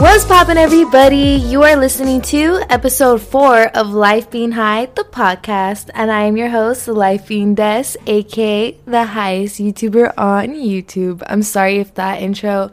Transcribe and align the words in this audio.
What's 0.00 0.24
poppin', 0.24 0.58
everybody? 0.58 1.36
You 1.36 1.62
are 1.62 1.76
listening 1.76 2.20
to 2.22 2.60
episode 2.68 3.22
four 3.22 3.68
of 3.76 3.90
Life 3.90 4.28
Being 4.28 4.50
High, 4.50 4.86
the 4.86 5.04
podcast, 5.04 5.88
and 5.94 6.10
I 6.10 6.22
am 6.22 6.36
your 6.36 6.48
host, 6.48 6.88
Life 6.88 7.28
Being 7.28 7.54
Des, 7.54 7.94
aka 8.04 8.76
the 8.86 9.04
highest 9.04 9.60
YouTuber 9.60 10.12
on 10.18 10.48
YouTube. 10.48 11.22
I'm 11.28 11.44
sorry 11.44 11.78
if 11.78 11.94
that 11.94 12.20
intro 12.20 12.72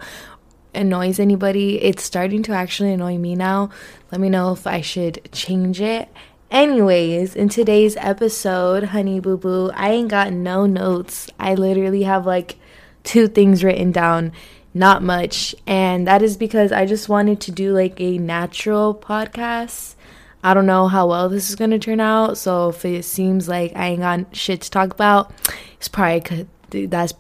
annoys 0.74 1.20
anybody. 1.20 1.80
It's 1.84 2.04
starting 2.04 2.42
to 2.44 2.54
actually 2.54 2.94
annoy 2.94 3.20
me 3.20 3.36
now. 3.36 3.70
Let 4.12 4.20
me 4.20 4.30
know 4.30 4.52
if 4.52 4.66
I 4.66 4.82
should 4.82 5.30
change 5.32 5.80
it. 5.80 6.10
Anyways, 6.50 7.36
in 7.36 7.50
today's 7.50 7.96
episode, 7.98 8.86
honey 8.86 9.20
boo 9.20 9.38
boo, 9.38 9.70
I 9.76 9.92
ain't 9.92 10.10
got 10.10 10.34
no 10.34 10.66
notes. 10.66 11.30
I 11.40 11.54
literally 11.54 12.02
have 12.02 12.26
like 12.26 12.58
two 13.04 13.28
things 13.28 13.64
written 13.64 13.92
down 13.92 14.32
not 14.74 15.04
much. 15.04 15.56
And 15.68 16.08
that 16.08 16.22
is 16.22 16.38
because 16.38 16.72
I 16.72 16.86
just 16.86 17.10
wanted 17.10 17.40
to 17.42 17.52
do 17.52 17.74
like 17.74 18.00
a 18.00 18.18
natural 18.18 18.96
podcast. 18.96 19.96
I 20.44 20.54
don't 20.54 20.66
know 20.66 20.88
how 20.88 21.08
well 21.08 21.30
this 21.30 21.50
is 21.50 21.56
going 21.56 21.72
to 21.72 21.80
turn 21.80 22.00
out. 22.00 22.38
So 22.38 22.70
if 22.70 22.84
it 22.84 23.04
seems 23.04 23.48
like 23.48 23.74
I 23.76 23.90
ain't 23.90 24.02
got 24.02 24.36
shit 24.36 24.62
to 24.62 24.72
talk 24.72 24.92
about, 24.92 25.32
it's 25.76 25.88
probably 25.88 26.48
that's 26.70 27.14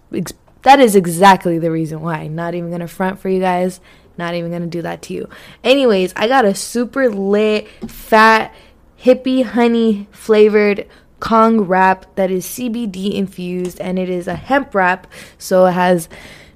that 0.63 0.79
is 0.79 0.95
exactly 0.95 1.59
the 1.59 1.72
reason 1.72 2.02
why. 2.02 2.27
Not 2.27 2.55
even 2.55 2.69
going 2.69 2.81
to 2.81 2.88
front 2.88 3.19
for 3.19 3.29
you 3.29 3.39
guys. 3.39 3.79
Not 4.17 4.35
even 4.35 4.49
going 4.52 4.63
to 4.63 4.67
do 4.67 4.81
that 4.83 5.02
to 5.03 5.13
you. 5.13 5.29
Anyways, 5.63 6.13
I 6.16 6.27
got 6.27 6.45
a 6.45 6.53
super 6.53 7.09
lit, 7.09 7.67
fat, 7.89 8.53
hippie 8.99 9.44
honey 9.44 10.07
flavored 10.11 10.88
Kong 11.19 11.61
wrap 11.61 12.16
that 12.16 12.31
is 12.31 12.45
CBD 12.45 13.13
infused 13.13 13.79
and 13.79 13.97
it 13.97 14.09
is 14.09 14.27
a 14.27 14.35
hemp 14.35 14.75
wrap. 14.75 15.07
So 15.38 15.66
it 15.67 15.73
has 15.73 16.09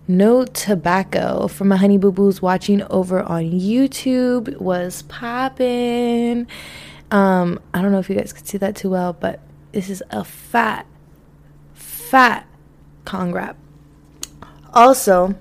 no 0.08 0.46
Tobacco 0.46 1.48
from 1.48 1.70
my 1.70 1.78
honey 1.78 1.98
boo 1.98 2.12
boos 2.12 2.42
watching 2.42 2.84
over 2.84 3.22
on 3.22 3.44
YouTube 3.44 4.60
was 4.60 5.02
popping. 5.04 6.48
Um, 7.12 7.60
I 7.74 7.82
don't 7.82 7.92
know 7.92 8.00
if 8.00 8.10
you 8.10 8.16
guys 8.16 8.34
could 8.34 8.48
see 8.48 8.58
that 8.58 8.76
too 8.76 8.90
well, 8.90 9.14
but 9.14 9.40
this 9.72 9.90
is 9.90 10.04
a 10.10 10.24
fat, 10.24 10.86
fat 11.74 12.48
Kong 13.06 13.32
wrap. 13.32 13.58
Also, 14.74 15.36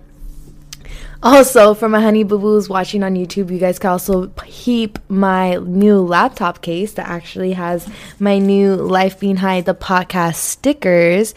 also 1.23 1.73
for 1.75 1.89
my 1.89 2.01
honey 2.01 2.23
boo 2.23 2.39
boos 2.39 2.69
watching 2.69 3.03
on 3.03 3.15
YouTube, 3.15 3.51
you 3.51 3.59
guys 3.59 3.79
can 3.79 3.91
also 3.91 4.29
peep 4.29 4.99
my 5.09 5.55
new 5.57 6.01
laptop 6.01 6.61
case 6.61 6.93
that 6.95 7.09
actually 7.09 7.53
has 7.53 7.89
my 8.19 8.39
new 8.39 8.77
Life 8.77 9.19
Being 9.19 9.37
High 9.37 9.63
the 9.63 9.75
podcast 9.75 10.37
stickers 10.37 11.35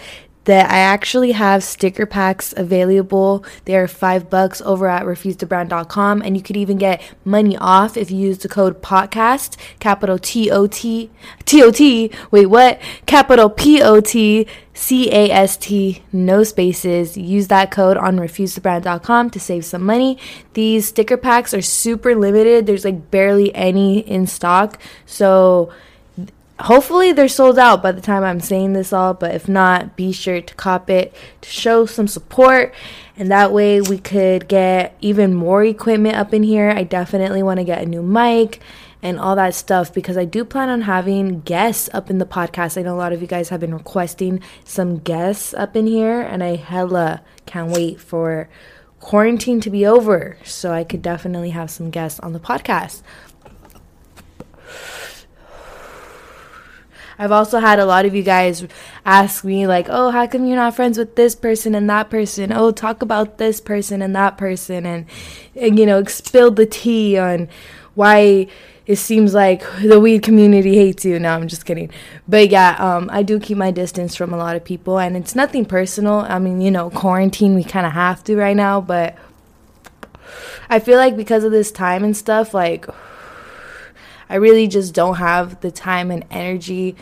that 0.48 0.72
I 0.72 0.78
actually 0.78 1.34
have 1.34 1.62
sticker 1.62 2.06
packs 2.06 2.54
available. 2.56 3.44
They 3.66 3.76
are 3.76 3.88
five 3.88 4.30
bucks 4.30 4.62
over 4.62 4.88
at 4.88 5.04
refusetobrown.com, 5.04 6.22
and 6.22 6.38
you 6.38 6.42
could 6.42 6.56
even 6.56 6.78
get 6.78 7.02
money 7.26 7.58
off 7.58 7.98
if 7.98 8.10
you 8.10 8.18
use 8.18 8.38
the 8.38 8.48
code 8.48 8.82
podcast, 8.82 9.58
capital 9.80 10.18
T 10.18 10.50
O 10.50 10.66
T 10.66 11.12
T 11.44 11.62
O 11.62 11.70
T. 11.70 12.12
Wait, 12.32 12.46
what? 12.46 12.82
Capital 13.06 13.50
P 13.50 13.82
O 13.82 14.00
T 14.00 14.48
C 14.74 15.12
A 15.12 15.30
S 15.30 15.58
T, 15.58 16.02
no 16.14 16.44
spaces. 16.44 17.18
Use 17.18 17.50
that 17.50 17.70
code 17.70 17.98
on 17.98 18.16
refusetobrown.com 18.18 19.30
to 19.32 19.40
save 19.42 19.66
some 19.66 19.84
money. 19.84 20.18
These 20.54 20.88
sticker 20.88 21.18
packs 21.18 21.54
are 21.54 21.62
super 21.62 22.16
limited. 22.16 22.66
There's 22.68 22.86
like 22.86 23.12
barely 23.12 23.54
any 23.54 24.00
in 24.00 24.28
stock, 24.28 24.80
so 25.06 25.74
hopefully 26.62 27.12
they're 27.12 27.28
sold 27.28 27.60
out 27.60 27.84
by 27.84 27.92
the 27.92 28.02
time 28.02 28.24
I'm 28.24 28.40
saying 28.40 28.74
this 28.74 28.92
all, 28.92 29.14
but 29.14 29.36
if 29.36 29.48
not, 29.48 29.96
be 29.96 30.12
sure 30.12 30.42
to 30.42 30.56
cop 30.56 30.90
it 30.90 31.14
to 31.42 31.50
show 31.50 31.86
some 31.86 32.08
support 32.08 32.74
and 33.16 33.32
that 33.32 33.52
way 33.52 33.82
we 33.82 33.98
could 33.98 34.48
get 34.48 34.96
even 35.02 35.34
more 35.34 35.64
equipment 35.64 36.16
up 36.16 36.34
in 36.34 36.44
here. 36.44 36.70
I 36.70 36.84
definitely 36.84 37.44
want 37.44 37.60
to 37.60 37.64
get 37.64 37.82
a 37.82 37.86
new 37.86 38.04
mic 38.04 38.60
and 39.02 39.20
all 39.20 39.36
that 39.36 39.54
stuff 39.56 39.94
because 39.94 40.18
I 40.18 40.26
do 40.26 40.44
plan 40.44 40.70
on 40.70 40.82
having 40.82 41.42
guests 41.42 41.90
up 41.94 42.10
in 42.10 42.18
the 42.18 42.26
podcast. 42.26 42.78
I 42.78 42.84
know 42.84 42.96
a 42.96 42.98
lot 42.98 43.14
of 43.14 43.22
you 43.22 43.28
guys 43.28 43.50
have 43.50 43.60
been 43.60 43.74
requesting 43.74 44.42
some 44.64 45.00
guests 45.00 45.54
up 45.54 45.76
in 45.76 45.88
here 45.88 46.22
and 46.22 46.44
I 46.44 46.56
hella 46.56 47.22
can't 47.46 47.72
wait 47.72 48.00
for 48.00 48.50
quarantine 49.00 49.62
to 49.62 49.70
be 49.70 49.86
over 49.86 50.38
so 50.44 50.72
I 50.72 50.84
could 50.84 51.02
definitely 51.02 51.52
have 51.52 51.70
some 51.70 51.92
guests 51.92 52.20
on 52.20 52.34
the 52.34 52.40
podcast. 52.40 53.02
I've 57.20 57.32
also 57.32 57.60
had 57.60 57.80
a 57.80 57.86
lot 57.86 58.06
of 58.06 58.14
you 58.14 58.24
guys 58.24 58.66
ask 59.06 59.44
me, 59.44 59.66
like, 59.68 59.88
oh, 59.90 60.12
how 60.12 60.28
come 60.28 60.46
you're 60.46 60.56
not 60.56 60.76
friends 60.76 60.98
with 60.98 61.16
this 61.16 61.36
person 61.36 61.74
and 61.76 61.90
that 61.90 62.10
person? 62.10 62.52
Oh, 62.52 62.72
talk 62.72 63.02
about 63.02 63.38
this 63.38 63.60
person 63.60 64.02
and 64.02 64.16
that 64.16 64.38
person, 64.38 64.86
and, 64.86 65.06
and 65.56 65.80
you 65.80 65.86
know, 65.86 66.04
spill 66.04 66.52
the 66.52 66.66
tea 66.66 67.18
on 67.18 67.50
why 67.96 68.48
it 68.86 68.96
seems 68.96 69.34
like 69.34 69.64
the 69.82 70.00
weed 70.00 70.24
community 70.24 70.76
hates 70.76 71.04
you. 71.04 71.20
No, 71.20 71.34
I'm 71.34 71.48
just 71.48 71.66
kidding. 71.66 71.90
But 72.28 72.50
yeah, 72.50 72.78
um, 72.80 73.10
I 73.12 73.22
do 73.22 73.40
keep 73.40 73.58
my 73.58 73.72
distance 73.72 74.16
from 74.16 74.34
a 74.34 74.38
lot 74.38 74.56
of 74.56 74.64
people, 74.64 74.98
and 74.98 75.18
it's 75.18 75.36
nothing 75.36 75.66
personal. 75.66 76.20
I 76.20 76.40
mean, 76.40 76.62
you 76.62 76.72
know, 76.72 76.90
quarantine, 76.90 77.56
we 77.56 77.64
kind 77.64 77.86
of 77.86 77.92
have 77.92 78.24
to 78.26 78.38
right 78.38 78.56
now, 78.56 78.80
but 78.80 79.18
I 80.70 80.80
feel 80.80 80.98
like 80.98 81.18
because 81.18 81.44
of 81.44 81.52
this 81.52 81.72
time 81.72 82.04
and 82.04 82.16
stuff, 82.16 82.54
like, 82.54 82.88
I 84.30 84.36
really 84.36 84.68
just 84.68 84.94
don't 84.94 85.16
have 85.16 85.62
the 85.62 85.72
time 85.72 86.12
and 86.12 86.26
energy 86.30 86.96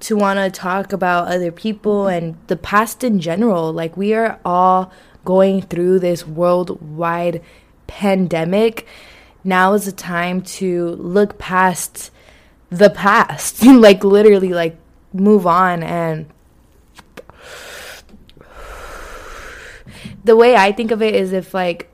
to 0.00 0.16
want 0.16 0.38
to 0.38 0.50
talk 0.50 0.92
about 0.92 1.28
other 1.28 1.50
people 1.50 2.06
and 2.06 2.36
the 2.48 2.56
past 2.56 3.02
in 3.04 3.20
general. 3.20 3.72
Like, 3.72 3.96
we 3.96 4.14
are 4.14 4.38
all 4.44 4.92
going 5.24 5.62
through 5.62 6.00
this 6.00 6.26
worldwide 6.26 7.42
pandemic. 7.86 8.86
Now 9.42 9.74
is 9.74 9.86
the 9.86 9.92
time 9.92 10.42
to 10.42 10.90
look 10.90 11.38
past 11.38 12.10
the 12.68 12.90
past, 12.90 13.62
like, 13.64 14.02
literally, 14.02 14.52
like, 14.52 14.76
move 15.12 15.46
on 15.46 15.82
and 15.82 16.26
the 20.24 20.36
way 20.36 20.56
I 20.56 20.72
think 20.72 20.90
of 20.90 21.00
it 21.00 21.14
is 21.14 21.32
if 21.32 21.54
like 21.54 21.88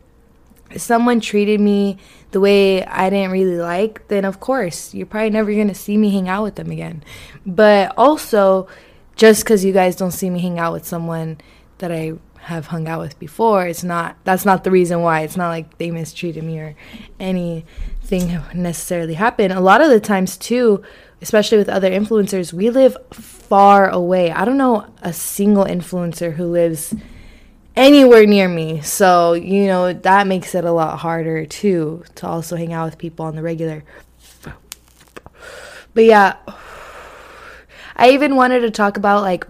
someone 0.80 1.20
treated 1.20 1.60
me 1.60 1.98
the 2.30 2.40
way 2.40 2.84
I 2.84 3.10
didn't 3.10 3.30
really 3.30 3.58
like, 3.58 4.08
then 4.08 4.24
of 4.24 4.40
course, 4.40 4.94
you're 4.94 5.06
probably 5.06 5.30
never 5.30 5.52
going 5.52 5.68
to 5.68 5.74
see 5.74 5.96
me 5.96 6.10
hang 6.10 6.28
out 6.28 6.42
with 6.42 6.54
them 6.56 6.70
again. 6.70 7.04
But 7.44 7.92
also, 7.96 8.68
just 9.16 9.44
because 9.44 9.64
you 9.64 9.72
guys 9.72 9.96
don't 9.96 10.12
see 10.12 10.30
me 10.30 10.40
hang 10.40 10.58
out 10.58 10.72
with 10.72 10.86
someone 10.86 11.38
that 11.78 11.92
I 11.92 12.14
have 12.40 12.68
hung 12.68 12.88
out 12.88 13.00
with 13.00 13.18
before, 13.18 13.66
it's 13.66 13.84
not, 13.84 14.16
that's 14.24 14.44
not 14.44 14.64
the 14.64 14.70
reason 14.70 15.02
why. 15.02 15.20
It's 15.20 15.36
not 15.36 15.48
like 15.48 15.78
they 15.78 15.90
mistreated 15.90 16.42
me 16.42 16.58
or 16.58 16.74
anything 17.20 18.40
necessarily 18.54 19.14
happened. 19.14 19.52
A 19.52 19.60
lot 19.60 19.80
of 19.80 19.90
the 19.90 20.00
times, 20.00 20.36
too, 20.36 20.82
especially 21.20 21.58
with 21.58 21.68
other 21.68 21.90
influencers, 21.90 22.52
we 22.52 22.70
live 22.70 22.96
far 23.12 23.88
away. 23.90 24.32
I 24.32 24.44
don't 24.44 24.58
know 24.58 24.86
a 25.02 25.12
single 25.12 25.66
influencer 25.66 26.34
who 26.34 26.46
lives 26.46 26.94
anywhere 27.76 28.26
near 28.26 28.48
me. 28.48 28.80
So, 28.82 29.32
you 29.34 29.66
know, 29.66 29.92
that 29.92 30.26
makes 30.26 30.54
it 30.54 30.64
a 30.64 30.72
lot 30.72 30.98
harder 30.98 31.46
too 31.46 32.04
to 32.16 32.26
also 32.26 32.56
hang 32.56 32.72
out 32.72 32.86
with 32.86 32.98
people 32.98 33.26
on 33.26 33.36
the 33.36 33.42
regular. 33.42 33.84
But 35.94 36.04
yeah, 36.04 36.36
I 37.96 38.10
even 38.10 38.36
wanted 38.36 38.60
to 38.60 38.70
talk 38.70 38.96
about 38.96 39.22
like 39.22 39.46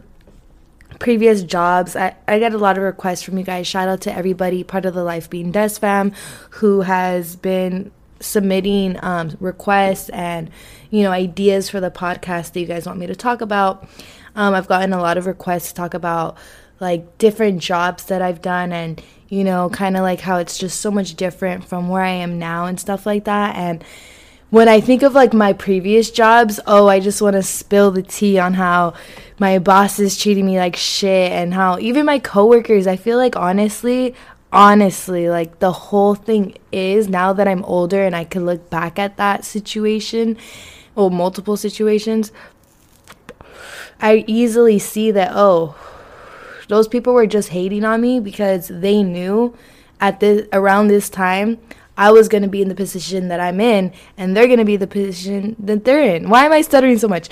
previous 0.98 1.42
jobs. 1.42 1.96
I, 1.96 2.16
I 2.26 2.38
get 2.38 2.54
a 2.54 2.58
lot 2.58 2.76
of 2.76 2.84
requests 2.84 3.22
from 3.22 3.38
you 3.38 3.44
guys. 3.44 3.66
Shout 3.66 3.88
out 3.88 4.00
to 4.02 4.14
everybody 4.14 4.64
part 4.64 4.84
of 4.84 4.94
the 4.94 5.04
Life 5.04 5.30
Being 5.30 5.52
Des 5.52 5.70
fam 5.70 6.12
who 6.50 6.82
has 6.82 7.36
been 7.36 7.92
submitting 8.20 9.02
um, 9.02 9.36
requests 9.40 10.08
and 10.10 10.48
you 10.90 11.02
know 11.02 11.10
ideas 11.10 11.68
for 11.68 11.80
the 11.80 11.90
podcast 11.90 12.52
that 12.52 12.60
you 12.60 12.66
guys 12.66 12.86
want 12.86 12.98
me 12.98 13.06
to 13.06 13.16
talk 13.16 13.40
about. 13.40 13.88
Um, 14.34 14.54
I've 14.54 14.68
gotten 14.68 14.92
a 14.92 15.00
lot 15.00 15.18
of 15.18 15.26
requests 15.26 15.68
to 15.68 15.74
talk 15.74 15.94
about 15.94 16.36
like 16.82 17.16
different 17.16 17.62
jobs 17.62 18.04
that 18.06 18.20
I've 18.20 18.42
done 18.42 18.72
and 18.72 19.00
you 19.28 19.44
know 19.44 19.70
kind 19.70 19.96
of 19.96 20.02
like 20.02 20.20
how 20.20 20.36
it's 20.36 20.58
just 20.58 20.80
so 20.80 20.90
much 20.90 21.14
different 21.14 21.64
from 21.64 21.88
where 21.88 22.02
I 22.02 22.10
am 22.10 22.38
now 22.38 22.66
and 22.66 22.78
stuff 22.78 23.06
like 23.06 23.24
that. 23.24 23.56
And 23.56 23.82
when 24.50 24.68
I 24.68 24.80
think 24.80 25.02
of 25.02 25.14
like 25.14 25.32
my 25.32 25.54
previous 25.54 26.10
jobs, 26.10 26.60
oh, 26.66 26.88
I 26.88 27.00
just 27.00 27.22
want 27.22 27.36
to 27.36 27.42
spill 27.42 27.90
the 27.90 28.02
tea 28.02 28.38
on 28.38 28.52
how 28.52 28.92
my 29.38 29.58
boss 29.58 29.98
is 29.98 30.20
treating 30.20 30.44
me 30.44 30.58
like 30.58 30.76
shit 30.76 31.32
and 31.32 31.54
how 31.54 31.78
even 31.78 32.04
my 32.04 32.18
coworkers, 32.18 32.86
I 32.86 32.96
feel 32.96 33.16
like 33.16 33.34
honestly, 33.34 34.14
honestly, 34.52 35.30
like 35.30 35.60
the 35.60 35.72
whole 35.72 36.14
thing 36.14 36.58
is 36.70 37.08
now 37.08 37.32
that 37.32 37.48
I'm 37.48 37.64
older 37.64 38.04
and 38.04 38.14
I 38.14 38.24
can 38.24 38.44
look 38.44 38.68
back 38.68 38.98
at 38.98 39.16
that 39.16 39.46
situation 39.46 40.36
or 40.96 41.10
multiple 41.10 41.56
situations, 41.56 42.30
I 44.00 44.24
easily 44.26 44.78
see 44.78 45.12
that, 45.12 45.30
oh, 45.32 45.76
those 46.72 46.88
people 46.88 47.12
were 47.12 47.26
just 47.26 47.50
hating 47.50 47.84
on 47.84 48.00
me 48.00 48.18
because 48.18 48.68
they 48.68 49.02
knew 49.02 49.54
at 50.00 50.20
this 50.20 50.48
around 50.54 50.88
this 50.88 51.10
time 51.10 51.58
I 51.98 52.10
was 52.12 52.28
going 52.30 52.44
to 52.44 52.48
be 52.48 52.62
in 52.62 52.70
the 52.70 52.74
position 52.74 53.28
that 53.28 53.40
I'm 53.40 53.60
in 53.60 53.92
and 54.16 54.34
they're 54.34 54.46
going 54.46 54.58
to 54.58 54.64
be 54.64 54.78
the 54.78 54.86
position 54.86 55.54
that 55.58 55.84
they're 55.84 56.16
in. 56.16 56.30
Why 56.30 56.46
am 56.46 56.52
I 56.52 56.62
stuttering 56.62 56.96
so 56.96 57.08
much? 57.08 57.28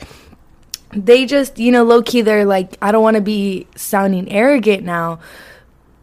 They 0.92 1.25
just, 1.25 1.58
you 1.58 1.72
know, 1.72 1.84
low 1.84 2.02
key 2.02 2.20
they're 2.20 2.44
like 2.44 2.76
I 2.82 2.92
don't 2.92 3.02
want 3.02 3.14
to 3.14 3.22
be 3.22 3.66
sounding 3.76 4.31
arrogant 4.31 4.82
now, 4.82 5.20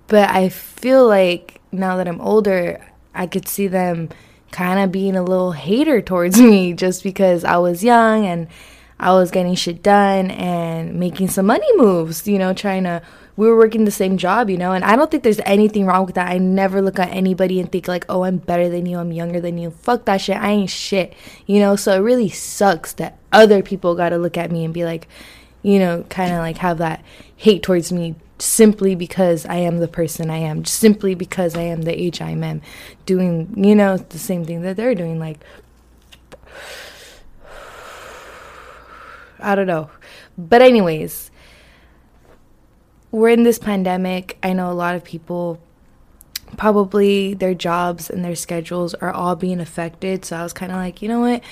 but 0.07 0.31
I 0.31 0.49
feel 0.49 1.07
like 1.07 1.61
now 1.71 1.97
that 1.97 2.07
I'm 2.07 2.19
older, 2.21 2.83
I 3.13 3.27
could 3.27 3.47
see 3.47 3.67
them 3.67 4.09
kind 4.49 4.79
of 4.79 4.91
being 4.91 5.15
a 5.15 5.21
little 5.21 5.51
hater 5.51 6.01
towards 6.01 6.41
me 6.51 6.73
just 6.73 7.03
because 7.03 7.43
I 7.43 7.57
was 7.57 7.83
young 7.83 8.25
and 8.25 8.47
I 8.99 9.13
was 9.13 9.29
getting 9.29 9.53
shit 9.53 9.83
done 9.83 10.31
and 10.31 10.95
making 10.95 11.27
some 11.27 11.45
money 11.45 11.67
moves, 11.75 12.27
you 12.27 12.39
know, 12.39 12.55
trying 12.55 12.85
to 12.85 13.03
we 13.37 13.47
were 13.47 13.55
working 13.55 13.85
the 13.85 13.91
same 13.91 14.17
job, 14.17 14.49
you 14.49 14.57
know, 14.57 14.73
and 14.73 14.83
I 14.83 14.95
don't 14.95 15.11
think 15.11 15.23
there's 15.23 15.39
anything 15.45 15.85
wrong 15.85 16.07
with 16.07 16.15
that. 16.15 16.29
I 16.29 16.39
never 16.39 16.81
look 16.81 16.97
at 16.97 17.11
anybody 17.11 17.59
and 17.59 17.71
think 17.71 17.87
like, 17.87 18.03
"Oh, 18.09 18.23
I'm 18.23 18.37
better 18.37 18.67
than 18.67 18.87
you. 18.87 18.97
I'm 18.97 19.11
younger 19.11 19.39
than 19.39 19.59
you." 19.59 19.69
Fuck 19.69 20.05
that 20.05 20.21
shit. 20.21 20.37
I 20.37 20.49
ain't 20.49 20.71
shit. 20.71 21.13
You 21.45 21.59
know, 21.59 21.75
so 21.75 21.93
it 21.93 21.99
really 21.99 22.29
sucks 22.29 22.93
that 22.93 23.19
other 23.31 23.61
people 23.61 23.95
got 23.95 24.09
to 24.09 24.17
look 24.17 24.37
at 24.37 24.51
me 24.51 24.65
and 24.65 24.73
be 24.73 24.83
like, 24.83 25.07
you 25.61 25.77
know, 25.77 26.03
kind 26.09 26.33
of 26.33 26.39
like 26.39 26.57
have 26.57 26.79
that 26.79 27.03
hate 27.35 27.61
towards 27.61 27.91
me 27.91 28.15
simply 28.39 28.95
because 28.95 29.45
I 29.45 29.57
am 29.57 29.77
the 29.77 29.87
person 29.87 30.31
I 30.31 30.37
am, 30.37 30.65
simply 30.65 31.13
because 31.13 31.55
I 31.55 31.61
am 31.61 31.83
the 31.83 31.99
age 31.99 32.21
I 32.21 32.31
am, 32.31 32.61
doing, 33.05 33.53
you 33.55 33.75
know, 33.75 33.97
the 33.97 34.19
same 34.19 34.45
thing 34.45 34.61
that 34.61 34.77
they're 34.77 34.95
doing 34.95 35.19
like 35.19 35.39
I 39.39 39.53
don't 39.53 39.67
know. 39.67 39.91
But 40.37 40.63
anyways, 40.63 41.29
we're 43.11 43.29
in 43.29 43.43
this 43.43 43.59
pandemic. 43.59 44.37
I 44.43 44.53
know 44.53 44.71
a 44.71 44.73
lot 44.73 44.95
of 44.95 45.03
people 45.03 45.59
probably 46.55 47.33
their 47.33 47.53
jobs 47.53 48.09
and 48.09 48.23
their 48.23 48.35
schedules 48.35 48.93
are 48.95 49.11
all 49.11 49.35
being 49.35 49.59
affected. 49.59 50.23
So 50.25 50.37
I 50.37 50.43
was 50.43 50.53
kind 50.53 50.71
of 50.71 50.77
like, 50.77 51.01
you 51.01 51.09
know 51.09 51.19
what? 51.19 51.43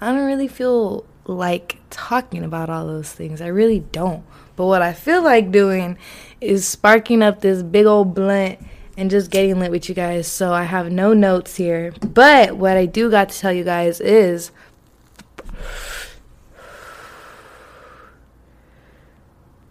I 0.00 0.12
don't 0.12 0.26
really 0.26 0.48
feel 0.48 1.04
like 1.26 1.76
talking 1.90 2.42
about 2.42 2.70
all 2.70 2.86
those 2.86 3.12
things. 3.12 3.40
I 3.40 3.46
really 3.46 3.80
don't. 3.92 4.24
But 4.56 4.66
what 4.66 4.82
I 4.82 4.92
feel 4.92 5.22
like 5.22 5.52
doing 5.52 5.96
is 6.40 6.66
sparking 6.66 7.22
up 7.22 7.40
this 7.40 7.62
big 7.62 7.86
old 7.86 8.14
blunt 8.14 8.58
and 8.96 9.10
just 9.10 9.30
getting 9.30 9.58
lit 9.60 9.70
with 9.70 9.88
you 9.88 9.94
guys. 9.94 10.26
So 10.26 10.52
I 10.52 10.64
have 10.64 10.90
no 10.90 11.14
notes 11.14 11.56
here. 11.56 11.92
But 12.00 12.56
what 12.56 12.76
I 12.76 12.86
do 12.86 13.10
got 13.10 13.30
to 13.30 13.38
tell 13.38 13.52
you 13.52 13.64
guys 13.64 14.00
is 14.00 14.50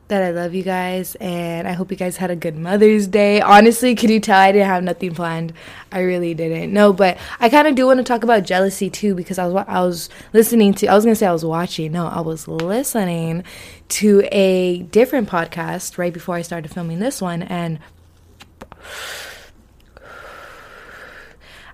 that 0.09 0.23
I 0.23 0.31
love 0.31 0.55
you 0.55 0.63
guys 0.63 1.15
and 1.15 1.67
I 1.67 1.73
hope 1.73 1.91
you 1.91 1.97
guys 1.97 2.17
had 2.17 2.31
a 2.31 2.35
good 2.35 2.57
Mother's 2.57 3.07
Day. 3.07 3.41
Honestly, 3.41 3.93
can 3.93 4.09
you 4.09 4.19
tell 4.19 4.39
I 4.39 4.51
didn't 4.51 4.67
have 4.67 4.83
nothing 4.83 5.13
planned? 5.13 5.53
I 5.91 5.99
really 5.99 6.33
didn't. 6.33 6.73
No, 6.73 6.91
but 6.91 7.17
I 7.39 7.47
kind 7.47 7.67
of 7.67 7.75
do 7.75 7.85
want 7.85 7.99
to 7.99 8.03
talk 8.03 8.23
about 8.23 8.43
jealousy 8.43 8.89
too 8.89 9.13
because 9.13 9.37
I 9.37 9.47
was 9.47 9.65
I 9.67 9.81
was 9.81 10.09
listening 10.33 10.73
to 10.75 10.87
I 10.87 10.95
was 10.95 11.05
going 11.05 11.13
to 11.13 11.19
say 11.19 11.27
I 11.27 11.31
was 11.31 11.45
watching. 11.45 11.91
No, 11.91 12.07
I 12.07 12.21
was 12.21 12.47
listening 12.47 13.43
to 13.89 14.27
a 14.31 14.81
different 14.81 15.29
podcast 15.29 15.99
right 15.99 16.13
before 16.13 16.35
I 16.35 16.41
started 16.41 16.71
filming 16.71 16.99
this 16.99 17.21
one 17.21 17.43
and 17.43 17.77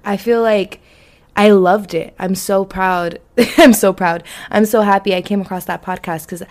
I 0.03 0.17
feel 0.17 0.41
like 0.41 0.81
I 1.37 1.51
loved 1.51 1.93
it. 1.93 2.13
I'm 2.19 2.35
so 2.35 2.65
proud. 2.65 3.19
I'm 3.57 3.73
so 3.73 3.93
proud. 3.93 4.23
I'm 4.51 4.65
so 4.65 4.81
happy 4.81 5.15
I 5.15 5.21
came 5.21 5.39
across 5.39 5.63
that 5.65 5.81
podcast 5.81 6.27
cuz 6.27 6.43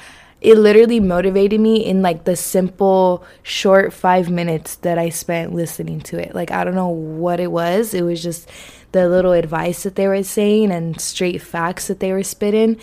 it 0.44 0.58
literally 0.58 1.00
motivated 1.00 1.58
me 1.58 1.82
in 1.82 2.02
like 2.02 2.24
the 2.24 2.36
simple 2.36 3.24
short 3.42 3.94
five 3.94 4.28
minutes 4.28 4.76
that 4.76 4.98
I 4.98 5.08
spent 5.08 5.54
listening 5.54 6.00
to 6.02 6.18
it. 6.18 6.34
Like, 6.34 6.50
I 6.50 6.64
don't 6.64 6.74
know 6.74 6.90
what 6.90 7.40
it 7.40 7.50
was. 7.50 7.94
It 7.94 8.02
was 8.02 8.22
just 8.22 8.50
the 8.92 9.08
little 9.08 9.32
advice 9.32 9.84
that 9.84 9.94
they 9.94 10.06
were 10.06 10.22
saying 10.22 10.70
and 10.70 11.00
straight 11.00 11.40
facts 11.40 11.86
that 11.86 12.00
they 12.00 12.12
were 12.12 12.22
spitting. 12.22 12.78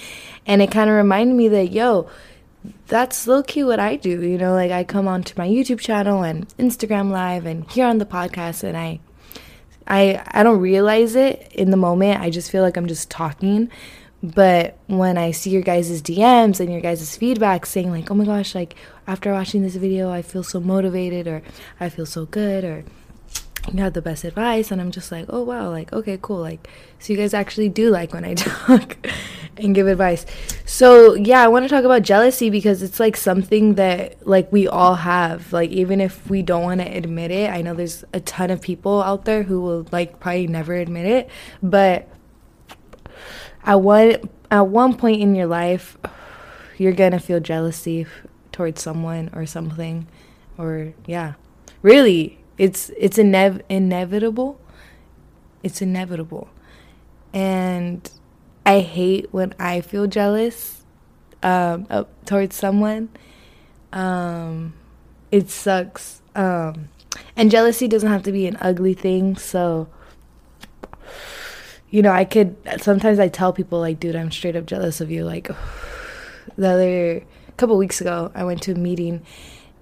And 0.48 0.64
it 0.64 0.72
kind 0.72 0.90
of 0.90 0.96
reminded 0.96 1.36
me 1.36 1.48
that, 1.50 1.72
yo, 1.72 2.10
that's 2.88 3.28
low 3.28 3.44
key 3.44 3.64
what 3.64 3.80
I 3.80 3.96
do. 3.96 4.22
You 4.22 4.40
know, 4.40 4.56
like 4.56 4.72
I 4.72 4.84
come 4.84 5.08
onto 5.08 5.36
my 5.38 5.48
YouTube 5.48 5.80
channel 5.80 6.24
and 6.24 6.48
Instagram 6.58 7.12
live 7.12 7.46
and 7.46 7.70
here 7.70 7.86
on 7.86 8.00
the 8.00 8.08
podcast 8.08 8.64
and 8.64 8.76
I 8.76 9.00
I 9.88 10.24
I 10.32 10.42
don't 10.42 10.60
realize 10.60 11.16
it 11.16 11.52
in 11.54 11.70
the 11.70 11.78
moment. 11.78 12.22
I 12.22 12.32
just 12.32 12.50
feel 12.50 12.64
like 12.64 12.76
I'm 12.76 12.88
just 12.88 13.12
talking. 13.12 13.70
But 14.24 14.78
when 14.88 15.18
I 15.18 15.32
see 15.32 15.50
your 15.50 15.64
guys' 15.64 16.02
DMs 16.02 16.60
and 16.60 16.72
your 16.72 16.82
guys' 16.82 17.18
feedback 17.18 17.66
saying, 17.66 17.90
like, 17.90 18.12
oh 18.12 18.16
my 18.16 18.26
gosh, 18.26 18.54
like, 18.54 18.76
after 19.08 19.34
watching 19.34 19.64
this 19.64 19.76
video, 19.76 20.12
I 20.12 20.22
feel 20.22 20.44
so 20.44 20.60
motivated, 20.60 21.28
or 21.28 21.42
I 21.80 21.90
feel 21.90 22.06
so 22.06 22.26
good, 22.26 22.64
or 22.64 22.84
you 23.74 23.82
had 23.82 23.94
the 23.94 24.02
best 24.02 24.24
advice, 24.24 24.72
and 24.72 24.82
I'm 24.82 24.92
just 24.92 25.12
like, 25.12 25.26
oh 25.30 25.44
wow, 25.44 25.70
like, 25.70 25.94
okay, 25.94 26.18
cool. 26.22 26.40
Like, 26.40 26.68
so 27.00 27.14
you 27.14 27.18
guys 27.18 27.34
actually 27.34 27.70
do 27.70 27.90
like 27.90 28.14
when 28.14 28.26
I 28.26 28.34
talk 28.36 28.98
and 29.58 29.76
give 29.76 29.88
advice. 29.88 30.26
So, 30.66 31.14
yeah, 31.14 31.44
I 31.44 31.48
want 31.48 31.66
to 31.66 31.70
talk 31.70 31.84
about 31.84 32.02
jealousy 32.02 32.50
because 32.50 32.82
it's 32.82 33.00
like 33.00 33.18
something 33.18 33.76
that, 33.76 34.26
like, 34.28 34.52
we 34.52 34.68
all 34.68 34.96
have. 34.96 35.52
Like, 35.54 35.72
even 35.72 36.02
if 36.02 36.30
we 36.30 36.42
don't 36.42 36.64
want 36.64 36.82
to 36.82 36.88
admit 36.88 37.32
it, 37.32 37.50
I 37.50 37.62
know 37.62 37.74
there's 37.74 38.04
a 38.14 38.20
ton 38.20 38.50
of 38.50 38.62
people 38.62 39.02
out 39.02 39.26
there 39.26 39.44
who 39.44 39.62
will, 39.62 39.88
like, 39.92 40.20
probably 40.20 40.48
never 40.48 40.74
admit 40.76 41.06
it, 41.06 41.30
but 41.62 42.08
at 43.64 43.82
one 43.82 44.18
at 44.50 44.68
one 44.68 44.96
point 44.96 45.22
in 45.22 45.36
your 45.36 45.48
life 45.48 45.98
you're 46.78 46.92
gonna 46.92 47.20
feel 47.20 47.40
jealousy 47.40 48.06
towards 48.52 48.82
someone 48.82 49.30
or 49.34 49.46
something 49.46 50.08
or 50.58 50.94
yeah. 51.06 51.34
Really 51.82 52.40
it's 52.58 52.92
it's 52.98 53.18
inev- 53.18 53.62
inevitable. 53.70 54.60
It's 55.64 55.82
inevitable. 55.82 56.50
And 57.34 58.10
i 58.64 58.82
hate 58.82 59.26
when 59.32 59.52
i 59.58 59.82
feel 59.82 60.06
jealous 60.06 60.84
um, 61.44 61.88
towards 62.26 62.56
someone. 62.56 63.10
Um, 63.92 64.74
it 65.32 65.50
sucks. 65.50 66.22
Um, 66.36 66.90
and 67.36 67.50
jealousy 67.50 67.88
doesn't 67.88 68.10
have 68.10 68.24
to 68.24 68.32
be 68.32 68.48
an 68.48 68.58
ugly 68.62 68.94
thing 68.94 69.36
so 69.36 69.88
you 71.92 72.02
know, 72.02 72.12
I 72.12 72.26
could 72.26 72.56
sometimes 72.80 73.20
I 73.20 73.28
tell 73.28 73.54
people 73.54 73.80
like, 73.80 74.00
dude, 74.00 74.16
I'm 74.16 74.32
straight 74.32 74.56
up 74.56 74.66
jealous 74.66 75.02
of 75.02 75.12
you. 75.12 75.24
Like 75.24 75.48
the 76.58 76.70
other 76.70 77.24
couple 77.58 77.78
weeks 77.78 78.02
ago, 78.02 78.32
I 78.34 78.44
went 78.44 78.64
to 78.64 78.72
a 78.72 78.76
meeting, 78.76 79.22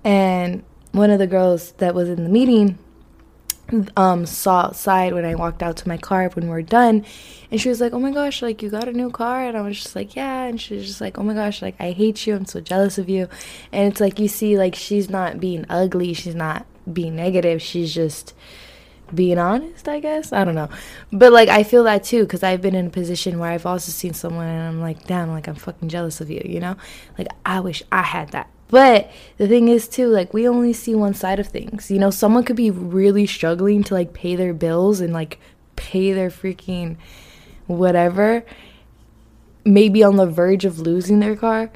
and 0.03 0.63
one 0.91 1.11
of 1.11 1.19
the 1.19 1.27
girls 1.27 1.71
that 1.73 1.95
was 1.95 2.09
in 2.09 2.23
the 2.23 2.29
meeting 2.29 2.77
um 3.95 4.25
saw 4.25 4.61
outside 4.61 5.13
when 5.13 5.25
I 5.25 5.35
walked 5.35 5.61
out 5.61 5.77
to 5.77 5.87
my 5.87 5.97
car 5.97 6.27
when 6.29 6.45
we 6.45 6.49
were 6.49 6.63
done 6.63 7.05
and 7.51 7.61
she 7.61 7.69
was 7.69 7.79
like, 7.79 7.93
Oh 7.93 7.99
my 7.99 8.11
gosh, 8.11 8.41
like 8.41 8.63
you 8.63 8.69
got 8.69 8.87
a 8.87 8.91
new 8.91 9.11
car? 9.11 9.45
And 9.45 9.55
I 9.55 9.61
was 9.61 9.81
just 9.81 9.95
like, 9.95 10.15
Yeah. 10.15 10.45
And 10.45 10.59
she 10.59 10.75
was 10.75 10.87
just 10.87 11.01
like, 11.01 11.17
Oh 11.17 11.23
my 11.23 11.33
gosh, 11.33 11.61
like 11.61 11.75
I 11.79 11.91
hate 11.91 12.25
you, 12.25 12.35
I'm 12.35 12.45
so 12.45 12.61
jealous 12.61 12.97
of 12.97 13.09
you. 13.09 13.27
And 13.71 13.91
it's 13.91 14.01
like 14.01 14.17
you 14.17 14.27
see 14.27 14.57
like 14.57 14.73
she's 14.73 15.09
not 15.09 15.39
being 15.39 15.65
ugly, 15.69 16.13
she's 16.13 16.35
not 16.35 16.65
being 16.91 17.15
negative, 17.15 17.61
she's 17.61 17.93
just 17.93 18.33
being 19.13 19.37
honest, 19.37 19.87
I 19.87 19.99
guess. 19.99 20.31
I 20.31 20.43
don't 20.43 20.55
know. 20.55 20.69
But 21.11 21.31
like 21.31 21.49
I 21.49 21.63
feel 21.63 21.83
that 21.85 22.03
too 22.03 22.25
cuz 22.27 22.43
I've 22.43 22.61
been 22.61 22.75
in 22.75 22.87
a 22.87 22.89
position 22.89 23.39
where 23.39 23.51
I've 23.51 23.65
also 23.65 23.91
seen 23.91 24.13
someone 24.13 24.47
and 24.47 24.67
I'm 24.67 24.81
like, 24.81 25.07
"Damn, 25.07 25.29
like 25.29 25.47
I'm 25.47 25.55
fucking 25.55 25.89
jealous 25.89 26.21
of 26.21 26.29
you," 26.29 26.41
you 26.45 26.59
know? 26.59 26.75
Like 27.17 27.27
I 27.45 27.59
wish 27.59 27.83
I 27.91 28.03
had 28.03 28.29
that. 28.29 28.49
But 28.69 29.11
the 29.37 29.47
thing 29.47 29.67
is 29.67 29.87
too, 29.87 30.07
like 30.07 30.33
we 30.33 30.47
only 30.47 30.73
see 30.73 30.93
one 30.93 31.13
side 31.15 31.39
of 31.39 31.47
things. 31.47 31.89
You 31.89 31.99
know, 31.99 32.11
someone 32.11 32.43
could 32.43 32.55
be 32.55 32.71
really 32.71 33.25
struggling 33.25 33.83
to 33.85 33.93
like 33.93 34.13
pay 34.13 34.35
their 34.35 34.53
bills 34.53 35.01
and 35.01 35.11
like 35.11 35.39
pay 35.75 36.13
their 36.13 36.29
freaking 36.29 36.97
whatever, 37.65 38.43
maybe 39.65 40.03
on 40.03 40.17
the 40.17 40.27
verge 40.27 40.65
of 40.65 40.79
losing 40.79 41.19
their 41.19 41.35
car. 41.35 41.71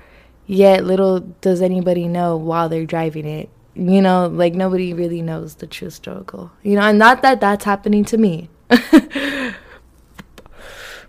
Yet 0.45 0.83
little 0.83 1.19
does 1.19 1.61
anybody 1.61 2.07
know 2.07 2.37
while 2.37 2.69
they're 2.69 2.85
driving 2.85 3.25
it 3.25 3.49
you 3.75 4.01
know, 4.01 4.27
like 4.27 4.53
nobody 4.53 4.93
really 4.93 5.21
knows 5.21 5.55
the 5.55 5.67
true 5.67 5.89
struggle. 5.89 6.51
You 6.61 6.75
know, 6.75 6.81
and 6.81 6.99
not 6.99 7.21
that 7.21 7.41
that's 7.41 7.65
happening 7.65 8.05
to 8.05 8.17
me. 8.17 8.49
but 8.67 9.55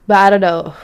I 0.08 0.30
don't 0.30 0.40
know. 0.40 0.74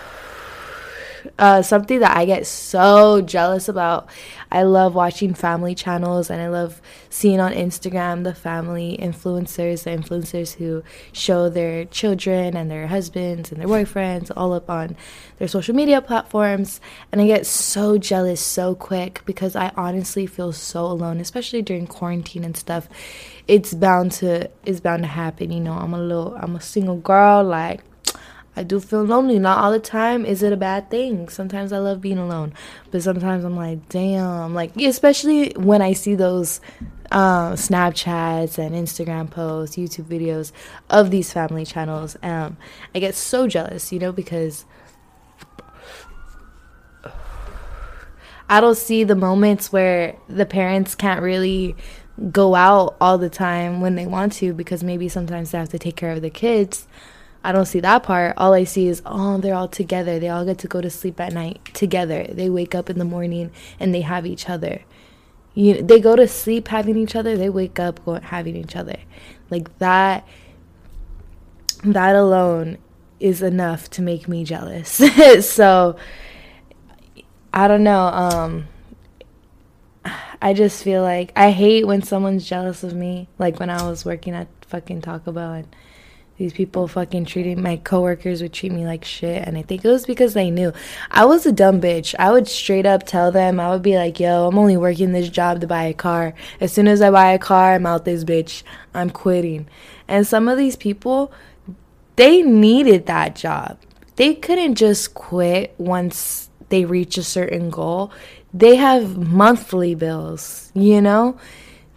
Uh, 1.41 1.63
something 1.63 2.01
that 2.01 2.15
I 2.15 2.27
get 2.27 2.47
so 2.47 3.23
jealous 3.23 3.67
about. 3.67 4.11
I 4.53 4.63
love 4.65 4.95
watching 4.95 5.33
family 5.33 5.75
channels 5.75 6.29
and 6.29 6.43
I 6.43 6.49
love 6.49 6.83
seeing 7.09 7.41
on 7.41 7.55
Instagram 7.55 8.25
the 8.25 8.35
family 8.35 8.99
influencers, 9.01 9.85
the 9.85 9.91
influencers 9.91 10.57
who 10.57 10.83
show 11.13 11.49
their 11.49 11.87
children 11.87 12.57
and 12.57 12.71
their 12.71 12.89
husbands 12.89 13.51
and 13.51 13.59
their 13.59 13.69
boyfriends 13.69 14.31
all 14.37 14.53
up 14.53 14.69
on 14.69 14.97
their 15.39 15.49
social 15.49 15.75
media 15.75 16.03
platforms. 16.03 16.79
And 17.11 17.23
I 17.23 17.27
get 17.27 17.47
so 17.47 17.97
jealous 17.97 18.43
so 18.43 18.75
quick 18.75 19.23
because 19.25 19.57
I 19.57 19.73
honestly 19.77 20.27
feel 20.27 20.53
so 20.53 20.85
alone, 20.85 21.21
especially 21.21 21.63
during 21.63 21.87
quarantine 21.87 22.45
and 22.45 22.57
stuff. 22.57 22.87
It's 23.49 23.73
bound 23.73 24.13
to 24.13 24.51
it's 24.67 24.81
bound 24.81 25.05
to 25.05 25.09
happen, 25.09 25.51
you 25.51 25.61
know. 25.61 25.73
I'm 25.73 25.95
a 25.95 25.99
little 25.99 26.37
I'm 26.37 26.55
a 26.55 26.61
single 26.61 26.99
girl, 26.99 27.43
like 27.43 27.81
I 28.57 28.63
do 28.63 28.81
feel 28.81 29.05
lonely. 29.05 29.39
Not 29.39 29.59
all 29.59 29.71
the 29.71 29.79
time 29.79 30.27
is 30.27 30.43
it 30.43 30.53
a 30.53 30.57
bad 30.57 30.91
thing. 30.91 31.29
Sometimes 31.29 31.73
I 31.73 31.79
love 31.79 32.01
being 32.01 32.19
alone, 32.19 32.53
but 32.91 33.03
sometimes 33.03 33.45
I'm 33.45 33.57
like, 33.57 33.89
damn. 33.89 34.55
Like, 34.55 34.77
especially 34.77 35.53
when 35.57 35.81
I 35.83 35.93
see 35.93 36.15
those 36.15 36.61
um, 37.13 37.55
Snapchats 37.55 38.59
and 38.59 38.75
Instagram 38.75 39.31
posts, 39.31 39.77
YouTube 39.77 40.05
videos 40.05 40.53
of 40.89 41.11
these 41.11 41.33
family 41.33 41.65
channels. 41.65 42.17
Um, 42.23 42.57
I 42.95 42.99
get 42.99 43.15
so 43.15 43.47
jealous, 43.47 43.93
you 43.93 43.99
know, 43.99 44.13
because 44.13 44.65
I 48.49 48.61
don't 48.61 48.77
see 48.77 49.05
the 49.05 49.15
moments 49.15 49.73
where 49.73 50.17
the 50.29 50.45
parents 50.45 50.97
can't 50.97 51.23
really 51.23 51.77
go 52.33 52.55
out 52.55 52.97
all 53.01 53.17
the 53.17 53.31
time 53.31 53.81
when 53.81 53.95
they 53.95 54.07
want 54.07 54.33
to 54.35 54.53
because 54.53 54.83
maybe 54.83 55.09
sometimes 55.09 55.53
they 55.53 55.59
have 55.59 55.69
to 55.71 55.79
take 55.79 55.97
care 55.97 56.11
of 56.11 56.21
the 56.21 56.31
kids 56.31 56.87
I 57.43 57.53
don't 57.53 57.67
see 57.67 57.81
that 57.81 58.03
part. 58.03 58.35
All 58.37 58.53
I 58.53 58.65
see 58.65 58.87
is, 58.87 59.03
oh, 59.07 59.39
they're 59.39 59.55
all 59.55 59.69
together. 59.69 60.19
They 60.19 60.29
all 60.29 60.45
get 60.45 60.59
to 60.59 60.69
go 60.69 60.81
to 60.81 60.91
sleep 60.91 61.19
at 61.21 61.33
night 61.33 61.65
together. 61.73 62.25
They 62.25 62.51
wake 62.51 62.75
up 62.75 62.91
in 62.91 62.99
the 62.99 63.05
morning 63.05 63.51
and 63.79 63.95
they 63.95 64.03
have 64.03 64.27
each 64.27 64.49
other. 64.49 64.83
You, 65.55 65.83
they 65.83 66.01
go 66.01 66.17
to 66.17 66.29
sleep 66.29 66.69
having 66.69 66.97
each 66.97 67.17
other. 67.17 67.37
They 67.37 67.49
wake 67.49 67.79
up 67.79 68.05
going, 68.05 68.23
having 68.23 68.57
each 68.57 68.77
other. 68.77 68.97
Like 69.49 69.79
that. 69.79 70.27
That 71.83 72.15
alone 72.15 72.77
is 73.21 73.43
enough 73.43 73.89
to 73.91 74.03
make 74.03 74.29
me 74.29 74.45
jealous. 74.45 75.01
so 75.49 75.97
I 77.55 77.69
don't 77.69 77.83
know. 77.83 78.03
Um, 78.03 78.69
I 80.43 80.55
just 80.55 80.83
feel 80.83 81.03
like 81.03 81.33
I 81.37 81.51
hate 81.51 81.87
when 81.87 82.03
someone's 82.03 82.47
jealous 82.47 82.83
of 82.83 82.95
me. 82.95 83.29
Like 83.39 83.59
when 83.59 83.71
I 83.71 83.89
was 83.89 84.05
working 84.05 84.35
at 84.35 84.49
fucking 84.67 85.01
Taco 85.03 85.33
Bell 85.33 85.53
and 85.53 85.77
these 86.41 86.55
people 86.55 86.89
fucking 86.89 87.27
treating 87.27 87.61
my 87.61 87.77
coworkers 87.77 88.41
would 88.41 88.51
treat 88.51 88.73
me 88.73 88.87
like 88.87 89.05
shit 89.05 89.47
and 89.47 89.59
i 89.59 89.63
think 89.63 89.85
it 89.85 89.89
was 89.89 90.07
because 90.07 90.33
they 90.33 90.51
knew. 90.51 90.73
I 91.11 91.27
was 91.27 91.45
a 91.45 91.53
dumb 91.53 91.83
bitch. 91.83 92.15
I 92.19 92.33
would 92.33 92.49
straight 92.49 92.87
up 92.87 93.05
tell 93.05 93.31
them 93.31 93.61
i 93.61 93.69
would 93.69 93.83
be 93.83 93.97
like 93.97 94.19
yo 94.19 94.49
i'm 94.49 94.59
only 94.59 94.79
working 94.79 95.13
this 95.13 95.29
job 95.29 95.61
to 95.61 95.67
buy 95.67 95.85
a 95.85 95.93
car. 95.93 96.33
As 96.59 96.73
soon 96.73 96.89
as 96.89 97.03
i 97.03 97.11
buy 97.11 97.33
a 97.33 97.39
car 97.39 97.75
i'm 97.75 97.85
out 97.85 98.07
this 98.07 98.25
bitch. 98.25 98.63
I'm 98.95 99.11
quitting. 99.11 99.69
And 100.09 100.27
some 100.27 100.49
of 100.49 100.57
these 100.57 100.77
people 100.77 101.31
they 102.17 102.41
needed 102.41 103.05
that 103.05 103.37
job. 103.37 103.79
They 104.17 104.35
couldn't 104.35 104.77
just 104.77 105.13
quit 105.13 105.75
once 105.77 106.49
they 106.71 106.87
reach 106.87 107.19
a 107.19 107.23
certain 107.23 107.69
goal. 107.69 108.13
They 108.55 108.77
have 108.77 109.19
monthly 109.19 109.95
bills 109.95 110.73
you 110.73 111.03
know 111.03 111.39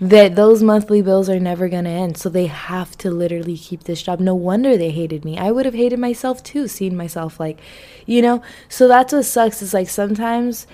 that 0.04 0.36
those 0.36 0.62
monthly 0.62 1.02
bills 1.02 1.30
are 1.30 1.40
never 1.40 1.70
going 1.70 1.86
to 1.86 1.90
end. 1.90 2.18
So 2.18 2.28
they 2.28 2.48
have 2.48 2.98
to 2.98 3.10
literally 3.10 3.58
keep 3.58 3.86
this 3.86 4.02
job. 4.02 4.20
No 4.20 4.36
wonder 4.36 4.76
they 4.76 4.92
hated 4.92 5.24
me. 5.24 5.38
I 5.38 5.50
would 5.50 5.66
have 5.66 5.74
hated 5.74 5.98
myself 5.98 6.44
too, 6.44 6.68
seeing 6.68 6.98
myself 6.98 7.40
like, 7.40 7.60
you 8.06 8.22
know? 8.22 8.42
So 8.68 8.90
that's 8.90 9.14
what 9.14 9.24
sucks 9.24 9.62
is 9.62 9.74
like 9.74 9.88
sometimes 9.88 10.68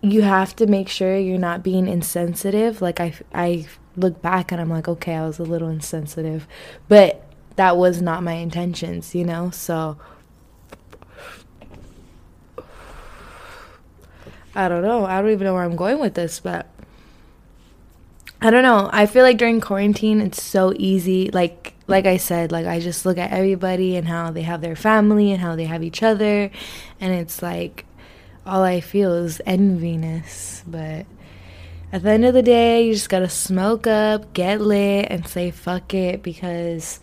you 0.00 0.22
have 0.22 0.54
to 0.56 0.68
make 0.68 0.88
sure 0.88 1.18
you're 1.18 1.38
not 1.38 1.64
being 1.64 1.88
insensitive. 1.88 2.80
Like 2.80 3.00
I 3.00 3.14
I 3.34 3.66
look 3.96 4.22
back 4.22 4.52
and 4.52 4.60
I'm 4.60 4.70
like, 4.70 4.86
okay, 4.86 5.16
I 5.16 5.26
was 5.26 5.40
a 5.40 5.44
little 5.44 5.68
insensitive, 5.68 6.46
but 6.86 7.26
that 7.56 7.76
was 7.76 8.00
not 8.00 8.22
my 8.22 8.34
intentions, 8.34 9.12
you 9.12 9.24
know? 9.24 9.50
So 9.50 9.98
I 14.54 14.68
don't 14.68 14.82
know. 14.82 15.04
I 15.04 15.20
don't 15.20 15.32
even 15.32 15.46
know 15.46 15.54
where 15.54 15.64
I'm 15.64 15.74
going 15.74 15.98
with 15.98 16.14
this, 16.14 16.38
but 16.38 16.68
I 18.42 18.50
don't 18.50 18.62
know. 18.62 18.88
I 18.92 19.06
feel 19.06 19.22
like 19.22 19.36
during 19.36 19.60
quarantine 19.60 20.20
it's 20.20 20.42
so 20.42 20.72
easy 20.76 21.30
like 21.30 21.74
like 21.86 22.06
I 22.06 22.18
said, 22.18 22.52
like 22.52 22.66
I 22.66 22.78
just 22.78 23.04
look 23.04 23.18
at 23.18 23.32
everybody 23.32 23.96
and 23.96 24.06
how 24.06 24.30
they 24.30 24.42
have 24.42 24.60
their 24.60 24.76
family 24.76 25.32
and 25.32 25.40
how 25.40 25.56
they 25.56 25.64
have 25.64 25.82
each 25.82 26.02
other 26.02 26.50
and 27.00 27.14
it's 27.14 27.42
like 27.42 27.84
all 28.46 28.62
I 28.62 28.80
feel 28.80 29.12
is 29.12 29.40
enviness, 29.46 30.62
but 30.66 31.04
at 31.92 32.02
the 32.02 32.10
end 32.10 32.24
of 32.24 32.34
the 32.34 32.42
day, 32.42 32.86
you 32.86 32.94
just 32.94 33.10
got 33.10 33.18
to 33.18 33.28
smoke 33.28 33.86
up, 33.86 34.32
get 34.32 34.60
lit 34.60 35.08
and 35.10 35.26
say 35.26 35.50
fuck 35.50 35.92
it 35.92 36.22
because 36.22 37.00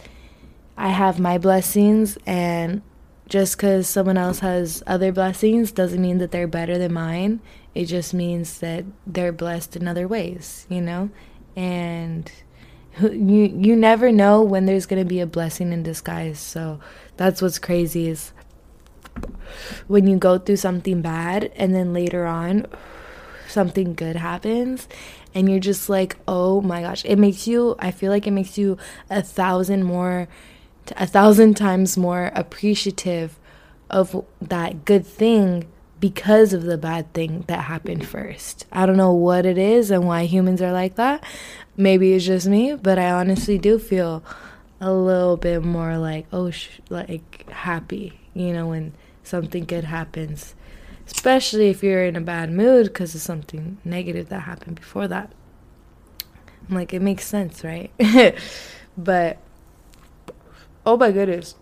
I 0.77 0.89
have 0.89 1.19
my 1.19 1.37
blessings 1.37 2.17
and 2.25 2.81
just 3.27 3.57
cuz 3.57 3.87
someone 3.87 4.17
else 4.17 4.39
has 4.39 4.83
other 4.87 5.11
blessings 5.11 5.71
doesn't 5.71 6.01
mean 6.01 6.17
that 6.19 6.31
they're 6.31 6.47
better 6.47 6.77
than 6.77 6.93
mine. 6.93 7.41
It 7.75 7.85
just 7.85 8.13
means 8.13 8.59
that 8.59 8.85
they're 9.05 9.31
blessed 9.31 9.75
in 9.75 9.87
other 9.87 10.07
ways, 10.07 10.65
you 10.69 10.81
know? 10.81 11.09
And 11.55 12.31
you 13.01 13.53
you 13.55 13.75
never 13.75 14.11
know 14.11 14.41
when 14.41 14.65
there's 14.65 14.85
going 14.85 15.01
to 15.01 15.07
be 15.07 15.19
a 15.19 15.27
blessing 15.27 15.71
in 15.71 15.83
disguise. 15.83 16.39
So 16.39 16.79
that's 17.17 17.41
what's 17.41 17.59
crazy 17.59 18.07
is 18.07 18.31
when 19.87 20.07
you 20.07 20.17
go 20.17 20.37
through 20.37 20.57
something 20.57 21.01
bad 21.01 21.51
and 21.55 21.73
then 21.73 21.93
later 21.93 22.25
on 22.25 22.65
something 23.47 23.93
good 23.93 24.15
happens 24.15 24.87
and 25.33 25.49
you're 25.49 25.59
just 25.59 25.89
like, 25.89 26.17
"Oh 26.27 26.61
my 26.61 26.81
gosh." 26.81 27.05
It 27.05 27.17
makes 27.17 27.47
you 27.47 27.75
I 27.79 27.91
feel 27.91 28.11
like 28.11 28.27
it 28.27 28.31
makes 28.31 28.57
you 28.57 28.77
a 29.09 29.21
thousand 29.21 29.83
more 29.83 30.27
a 30.95 31.07
thousand 31.07 31.55
times 31.55 31.97
more 31.97 32.31
appreciative 32.35 33.37
of 33.89 34.25
that 34.41 34.85
good 34.85 35.05
thing 35.05 35.67
because 35.99 36.53
of 36.53 36.63
the 36.63 36.77
bad 36.77 37.11
thing 37.13 37.43
that 37.47 37.61
happened 37.61 38.05
first. 38.05 38.65
I 38.71 38.85
don't 38.85 38.97
know 38.97 39.13
what 39.13 39.45
it 39.45 39.57
is 39.57 39.89
and 39.91 40.05
why 40.05 40.25
humans 40.25 40.61
are 40.61 40.71
like 40.71 40.95
that. 40.95 41.23
Maybe 41.75 42.13
it's 42.13 42.25
just 42.25 42.47
me, 42.47 42.75
but 42.75 42.99
I 42.99 43.11
honestly 43.11 43.57
do 43.57 43.79
feel 43.79 44.23
a 44.79 44.93
little 44.93 45.37
bit 45.37 45.63
more 45.63 45.97
like 45.97 46.27
oh 46.31 46.51
sh- 46.51 46.79
like 46.89 47.49
happy, 47.49 48.19
you 48.33 48.53
know, 48.53 48.67
when 48.67 48.93
something 49.23 49.65
good 49.65 49.85
happens. 49.85 50.55
Especially 51.07 51.69
if 51.69 51.83
you're 51.83 52.03
in 52.03 52.15
a 52.15 52.21
bad 52.21 52.51
mood 52.51 52.87
because 52.87 53.15
of 53.15 53.21
something 53.21 53.77
negative 53.85 54.29
that 54.29 54.41
happened 54.41 54.75
before 54.75 55.07
that. 55.07 55.31
I'm 56.69 56.75
like 56.75 56.93
it 56.93 57.01
makes 57.01 57.25
sense, 57.25 57.63
right? 57.63 57.91
but 58.97 59.37
oh 60.87 60.95
my 60.95 61.11
goodness. 61.11 61.55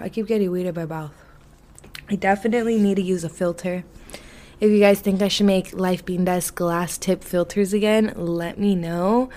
I 0.00 0.08
keep 0.08 0.26
getting 0.26 0.50
weed 0.50 0.66
in 0.66 0.74
my 0.74 0.84
mouth. 0.84 1.12
I 2.10 2.16
definitely 2.16 2.78
need 2.78 2.96
to 2.96 3.02
use 3.02 3.22
a 3.22 3.28
filter. 3.28 3.84
If 4.58 4.70
you 4.70 4.80
guys 4.80 5.00
think 5.00 5.22
I 5.22 5.28
should 5.28 5.46
make 5.46 5.72
Life 5.72 6.04
Being 6.04 6.24
Des 6.24 6.50
glass 6.52 6.98
tip 6.98 7.22
filters 7.22 7.72
again, 7.72 8.12
let 8.16 8.58
me 8.58 8.74
know. 8.74 9.30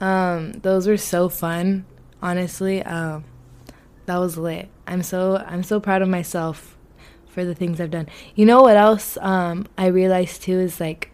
Um, 0.00 0.52
those 0.52 0.86
were 0.86 0.96
so 0.96 1.28
fun, 1.28 1.84
honestly. 2.22 2.80
Um, 2.84 3.24
that 4.06 4.18
was 4.18 4.38
lit. 4.38 4.68
I'm 4.86 5.02
so 5.02 5.44
I'm 5.46 5.64
so 5.64 5.80
proud 5.80 6.00
of 6.00 6.08
myself 6.08 6.76
for 7.26 7.44
the 7.44 7.56
things 7.56 7.80
I've 7.80 7.90
done. 7.90 8.08
You 8.36 8.46
know 8.46 8.62
what 8.62 8.76
else 8.76 9.18
um, 9.20 9.66
I 9.76 9.86
realized 9.86 10.42
too 10.42 10.58
is 10.60 10.80
like 10.80 11.10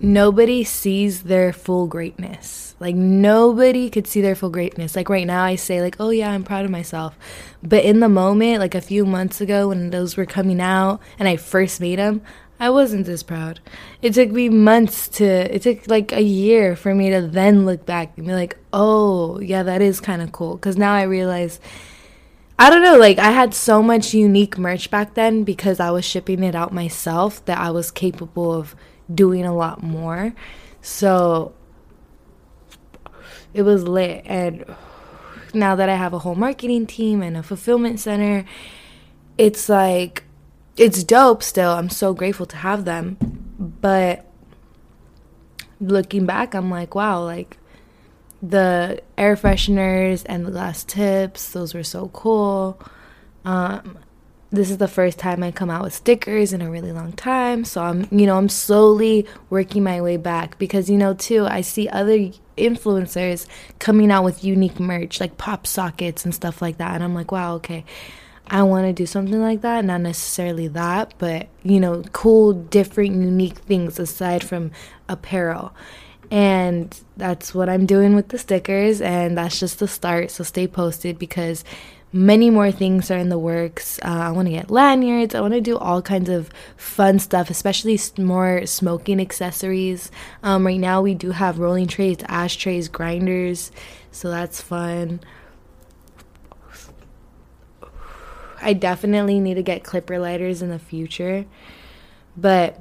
nobody 0.00 0.64
sees 0.64 1.22
their 1.22 1.52
full 1.52 1.86
greatness. 1.86 2.74
Like 2.78 2.94
nobody 2.94 3.88
could 3.88 4.06
see 4.06 4.20
their 4.20 4.34
full 4.34 4.50
greatness. 4.50 4.94
Like 4.96 5.08
right 5.08 5.26
now 5.26 5.44
I 5.44 5.56
say 5.56 5.80
like, 5.80 5.96
"Oh 5.98 6.10
yeah, 6.10 6.30
I'm 6.30 6.44
proud 6.44 6.64
of 6.64 6.70
myself." 6.70 7.18
But 7.62 7.84
in 7.84 8.00
the 8.00 8.08
moment, 8.08 8.60
like 8.60 8.74
a 8.74 8.80
few 8.80 9.06
months 9.06 9.40
ago 9.40 9.68
when 9.68 9.90
those 9.90 10.16
were 10.16 10.26
coming 10.26 10.60
out 10.60 11.00
and 11.18 11.28
I 11.28 11.36
first 11.36 11.80
made 11.80 11.98
them, 11.98 12.20
I 12.60 12.70
wasn't 12.70 13.06
this 13.06 13.22
proud. 13.22 13.60
It 14.02 14.14
took 14.14 14.30
me 14.30 14.48
months 14.48 15.08
to 15.08 15.24
it 15.24 15.62
took 15.62 15.88
like 15.88 16.12
a 16.12 16.22
year 16.22 16.76
for 16.76 16.94
me 16.94 17.10
to 17.10 17.22
then 17.22 17.64
look 17.66 17.86
back 17.86 18.12
and 18.16 18.26
be 18.26 18.32
like, 18.34 18.58
"Oh, 18.72 19.40
yeah, 19.40 19.62
that 19.62 19.82
is 19.82 20.00
kind 20.00 20.20
of 20.22 20.32
cool." 20.32 20.58
Cuz 20.58 20.76
now 20.76 20.94
I 20.94 21.02
realize 21.02 21.60
I 22.58 22.70
don't 22.70 22.82
know, 22.82 22.96
like 22.96 23.18
I 23.18 23.32
had 23.32 23.52
so 23.52 23.82
much 23.82 24.14
unique 24.14 24.56
merch 24.56 24.90
back 24.90 25.14
then 25.14 25.44
because 25.44 25.78
I 25.78 25.90
was 25.90 26.06
shipping 26.06 26.42
it 26.42 26.54
out 26.54 26.72
myself 26.72 27.44
that 27.44 27.58
I 27.58 27.70
was 27.70 27.90
capable 27.90 28.52
of 28.52 28.74
doing 29.12 29.44
a 29.44 29.54
lot 29.54 29.82
more. 29.82 30.34
So 30.82 31.54
it 33.54 33.62
was 33.62 33.82
lit. 33.84 34.22
And 34.26 34.64
now 35.54 35.74
that 35.76 35.88
I 35.88 35.96
have 35.96 36.12
a 36.12 36.18
whole 36.20 36.34
marketing 36.34 36.86
team 36.86 37.22
and 37.22 37.36
a 37.36 37.42
fulfillment 37.42 38.00
center, 38.00 38.44
it's 39.38 39.68
like, 39.68 40.24
it's 40.76 41.02
dope 41.04 41.42
still. 41.42 41.70
I'm 41.70 41.88
so 41.88 42.12
grateful 42.12 42.46
to 42.46 42.56
have 42.56 42.84
them. 42.84 43.16
But 43.58 44.26
looking 45.80 46.26
back, 46.26 46.54
I'm 46.54 46.70
like, 46.70 46.94
wow, 46.94 47.22
like 47.22 47.56
the 48.42 49.00
air 49.16 49.36
fresheners 49.36 50.24
and 50.26 50.46
the 50.46 50.50
glass 50.50 50.84
tips, 50.84 51.52
those 51.52 51.74
were 51.74 51.82
so 51.82 52.08
cool. 52.08 52.80
Um, 53.44 53.98
this 54.50 54.70
is 54.70 54.78
the 54.78 54.88
first 54.88 55.18
time 55.18 55.42
I 55.42 55.50
come 55.50 55.70
out 55.70 55.82
with 55.82 55.94
stickers 55.94 56.52
in 56.52 56.62
a 56.62 56.70
really 56.70 56.92
long 56.92 57.12
time. 57.12 57.64
So 57.64 57.82
I'm, 57.82 58.06
you 58.10 58.26
know, 58.26 58.36
I'm 58.36 58.48
slowly 58.48 59.26
working 59.50 59.82
my 59.82 60.00
way 60.00 60.16
back 60.16 60.58
because, 60.58 60.88
you 60.88 60.96
know, 60.96 61.14
too, 61.14 61.46
I 61.46 61.62
see 61.62 61.88
other 61.88 62.30
influencers 62.56 63.46
coming 63.78 64.10
out 64.10 64.24
with 64.24 64.44
unique 64.44 64.78
merch 64.78 65.20
like 65.20 65.36
pop 65.36 65.66
sockets 65.66 66.24
and 66.24 66.34
stuff 66.34 66.62
like 66.62 66.78
that. 66.78 66.94
And 66.94 67.04
I'm 67.04 67.14
like, 67.14 67.32
wow, 67.32 67.56
okay. 67.56 67.84
I 68.48 68.62
want 68.62 68.86
to 68.86 68.92
do 68.92 69.06
something 69.06 69.40
like 69.40 69.62
that. 69.62 69.84
Not 69.84 70.02
necessarily 70.02 70.68
that, 70.68 71.14
but, 71.18 71.48
you 71.64 71.80
know, 71.80 72.04
cool, 72.12 72.52
different, 72.52 73.16
unique 73.16 73.58
things 73.58 73.98
aside 73.98 74.44
from 74.44 74.70
apparel. 75.08 75.74
And 76.30 76.98
that's 77.16 77.54
what 77.54 77.68
I'm 77.68 77.86
doing 77.86 78.14
with 78.14 78.28
the 78.28 78.38
stickers. 78.38 79.00
And 79.00 79.36
that's 79.36 79.58
just 79.58 79.80
the 79.80 79.88
start. 79.88 80.30
So 80.30 80.44
stay 80.44 80.68
posted 80.68 81.18
because 81.18 81.64
many 82.12 82.50
more 82.50 82.70
things 82.70 83.10
are 83.10 83.18
in 83.18 83.28
the 83.28 83.38
works. 83.38 83.98
Uh, 84.04 84.08
I 84.08 84.30
want 84.30 84.46
to 84.46 84.52
get 84.52 84.70
lanyards. 84.70 85.34
I 85.34 85.40
want 85.40 85.54
to 85.54 85.60
do 85.60 85.76
all 85.76 86.02
kinds 86.02 86.28
of 86.28 86.50
fun 86.76 87.18
stuff, 87.18 87.50
especially 87.50 87.98
more 88.18 88.66
smoking 88.66 89.20
accessories. 89.20 90.10
Um, 90.42 90.66
right 90.66 90.80
now, 90.80 91.02
we 91.02 91.14
do 91.14 91.32
have 91.32 91.58
rolling 91.58 91.86
trays, 91.86 92.18
ashtrays, 92.28 92.88
grinders. 92.88 93.70
So 94.10 94.30
that's 94.30 94.60
fun. 94.60 95.20
I 98.62 98.72
definitely 98.72 99.38
need 99.38 99.54
to 99.54 99.62
get 99.62 99.84
clipper 99.84 100.18
lighters 100.18 100.62
in 100.62 100.70
the 100.70 100.78
future. 100.78 101.44
But 102.36 102.80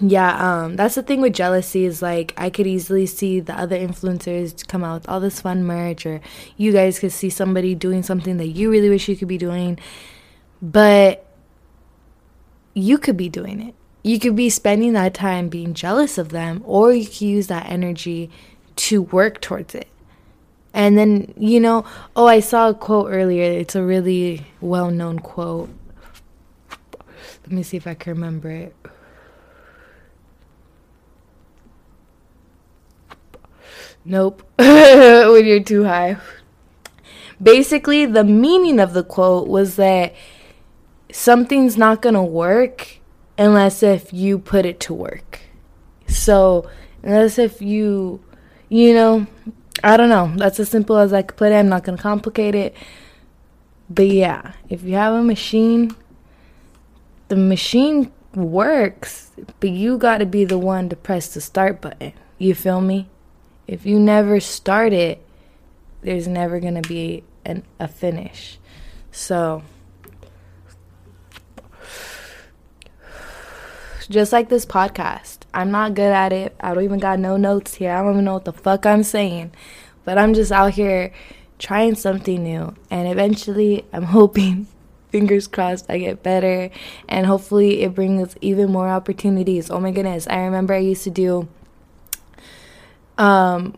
yeah, 0.00 0.62
um, 0.62 0.76
that's 0.76 0.94
the 0.94 1.02
thing 1.02 1.20
with 1.20 1.32
jealousy 1.32 1.84
is 1.84 2.02
like 2.02 2.32
I 2.36 2.50
could 2.50 2.66
easily 2.66 3.06
see 3.06 3.40
the 3.40 3.58
other 3.58 3.76
influencers 3.76 4.66
come 4.66 4.84
out 4.84 5.02
with 5.02 5.08
all 5.08 5.20
this 5.20 5.40
fun 5.40 5.64
merch, 5.64 6.06
or 6.06 6.20
you 6.56 6.72
guys 6.72 6.98
could 6.98 7.12
see 7.12 7.30
somebody 7.30 7.74
doing 7.74 8.02
something 8.02 8.36
that 8.36 8.48
you 8.48 8.70
really 8.70 8.88
wish 8.88 9.08
you 9.08 9.16
could 9.16 9.28
be 9.28 9.38
doing, 9.38 9.78
but 10.62 11.26
you 12.74 12.98
could 12.98 13.16
be 13.16 13.28
doing 13.28 13.60
it. 13.60 13.74
You 14.02 14.18
could 14.18 14.36
be 14.36 14.48
spending 14.48 14.92
that 14.94 15.14
time 15.14 15.48
being 15.48 15.74
jealous 15.74 16.18
of 16.18 16.30
them, 16.30 16.62
or 16.64 16.92
you 16.92 17.06
could 17.06 17.20
use 17.20 17.46
that 17.48 17.68
energy 17.68 18.30
to 18.76 19.02
work 19.02 19.40
towards 19.40 19.74
it. 19.74 19.88
And 20.72 20.96
then, 20.96 21.34
you 21.36 21.58
know, 21.58 21.84
oh, 22.14 22.26
I 22.26 22.40
saw 22.40 22.70
a 22.70 22.74
quote 22.74 23.10
earlier. 23.10 23.42
It's 23.42 23.74
a 23.74 23.82
really 23.82 24.46
well 24.60 24.90
known 24.90 25.18
quote. 25.18 25.68
Let 27.42 27.52
me 27.52 27.62
see 27.62 27.76
if 27.76 27.86
I 27.86 27.94
can 27.94 28.12
remember 28.14 28.50
it. 28.50 28.74
Nope. 34.04 34.42
when 34.56 35.46
you're 35.46 35.62
too 35.62 35.84
high. 35.84 36.16
Basically, 37.42 38.06
the 38.06 38.24
meaning 38.24 38.78
of 38.80 38.92
the 38.92 39.04
quote 39.04 39.48
was 39.48 39.76
that 39.76 40.14
something's 41.12 41.76
not 41.76 42.02
going 42.02 42.14
to 42.14 42.22
work 42.22 42.98
unless 43.38 43.82
if 43.82 44.12
you 44.12 44.38
put 44.38 44.66
it 44.66 44.80
to 44.80 44.94
work. 44.94 45.40
So, 46.06 46.68
unless 47.02 47.38
if 47.38 47.62
you, 47.62 48.22
you 48.68 48.94
know, 48.94 49.26
I 49.82 49.96
don't 49.96 50.08
know. 50.08 50.32
That's 50.36 50.60
as 50.60 50.68
simple 50.68 50.96
as 50.98 51.12
I 51.12 51.22
could 51.22 51.36
put 51.36 51.52
it. 51.52 51.56
I'm 51.56 51.68
not 51.68 51.84
going 51.84 51.96
to 51.96 52.02
complicate 52.02 52.54
it. 52.54 52.74
But 53.88 54.08
yeah, 54.08 54.52
if 54.68 54.82
you 54.82 54.94
have 54.94 55.14
a 55.14 55.22
machine, 55.22 55.96
the 57.28 57.36
machine 57.36 58.12
works, 58.34 59.30
but 59.58 59.70
you 59.70 59.98
got 59.98 60.18
to 60.18 60.26
be 60.26 60.44
the 60.44 60.58
one 60.58 60.88
to 60.90 60.96
press 60.96 61.32
the 61.32 61.40
start 61.40 61.80
button. 61.80 62.12
You 62.38 62.54
feel 62.54 62.80
me? 62.80 63.08
If 63.70 63.86
you 63.86 64.00
never 64.00 64.40
start 64.40 64.92
it, 64.92 65.24
there's 66.02 66.26
never 66.26 66.58
going 66.58 66.74
to 66.74 66.88
be 66.88 67.22
an, 67.44 67.62
a 67.78 67.86
finish. 67.86 68.58
So, 69.12 69.62
just 74.08 74.32
like 74.32 74.48
this 74.48 74.66
podcast, 74.66 75.42
I'm 75.54 75.70
not 75.70 75.94
good 75.94 76.12
at 76.12 76.32
it. 76.32 76.56
I 76.58 76.74
don't 76.74 76.82
even 76.82 76.98
got 76.98 77.20
no 77.20 77.36
notes 77.36 77.74
here. 77.74 77.92
I 77.92 78.02
don't 78.02 78.14
even 78.14 78.24
know 78.24 78.32
what 78.32 78.44
the 78.44 78.52
fuck 78.52 78.86
I'm 78.86 79.04
saying. 79.04 79.52
But 80.04 80.18
I'm 80.18 80.34
just 80.34 80.50
out 80.50 80.72
here 80.72 81.12
trying 81.60 81.94
something 81.94 82.42
new. 82.42 82.74
And 82.90 83.06
eventually, 83.06 83.84
I'm 83.92 84.02
hoping, 84.18 84.66
fingers 85.10 85.46
crossed, 85.46 85.86
I 85.88 85.98
get 85.98 86.24
better. 86.24 86.70
And 87.08 87.24
hopefully, 87.24 87.82
it 87.82 87.94
brings 87.94 88.36
even 88.40 88.72
more 88.72 88.88
opportunities. 88.88 89.70
Oh 89.70 89.78
my 89.78 89.92
goodness. 89.92 90.26
I 90.26 90.40
remember 90.40 90.74
I 90.74 90.78
used 90.78 91.04
to 91.04 91.10
do 91.10 91.48
um, 93.20 93.76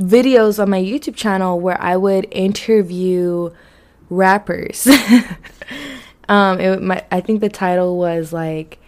videos 0.00 0.62
on 0.62 0.70
my 0.70 0.80
YouTube 0.80 1.16
channel 1.16 1.60
where 1.60 1.80
I 1.80 1.96
would 1.96 2.28
interview 2.30 3.50
rappers. 4.08 4.86
um, 6.28 6.60
it, 6.60 6.80
my, 6.80 7.04
I 7.10 7.20
think 7.20 7.40
the 7.40 7.48
title 7.48 7.98
was 7.98 8.32
like 8.32 8.78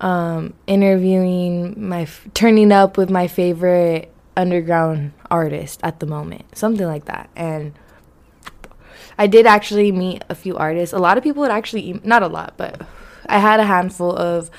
um, 0.00 0.54
interviewing 0.66 1.88
my 1.88 2.08
turning 2.32 2.72
up 2.72 2.96
with 2.96 3.10
my 3.10 3.28
favorite 3.28 4.10
underground 4.36 5.12
artist 5.30 5.80
at 5.82 6.00
the 6.00 6.06
moment, 6.06 6.56
something 6.56 6.86
like 6.86 7.04
that. 7.04 7.28
And 7.36 7.74
I 9.18 9.26
did 9.26 9.46
actually 9.46 9.92
meet 9.92 10.24
a 10.30 10.34
few 10.34 10.56
artists. 10.56 10.94
A 10.94 10.98
lot 10.98 11.18
of 11.18 11.24
people 11.24 11.42
would 11.42 11.50
actually, 11.50 12.00
not 12.04 12.22
a 12.22 12.28
lot, 12.28 12.54
but 12.56 12.80
I 13.26 13.38
had 13.38 13.60
a 13.60 13.64
handful 13.64 14.16
of 14.16 14.50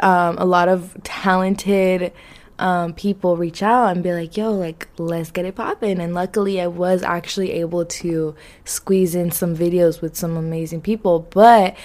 um, 0.00 0.36
a 0.38 0.44
lot 0.44 0.68
of 0.68 0.96
talented 1.02 2.12
um, 2.58 2.92
people 2.94 3.36
reach 3.36 3.62
out 3.62 3.88
and 3.88 4.02
be 4.02 4.12
like, 4.12 4.36
yo, 4.36 4.52
like, 4.52 4.88
let's 4.98 5.30
get 5.30 5.44
it 5.44 5.54
popping. 5.54 6.00
And 6.00 6.14
luckily, 6.14 6.60
I 6.60 6.66
was 6.66 7.02
actually 7.02 7.52
able 7.52 7.84
to 7.84 8.34
squeeze 8.64 9.14
in 9.14 9.30
some 9.30 9.56
videos 9.56 10.00
with 10.00 10.16
some 10.16 10.36
amazing 10.36 10.80
people. 10.80 11.20
But 11.30 11.76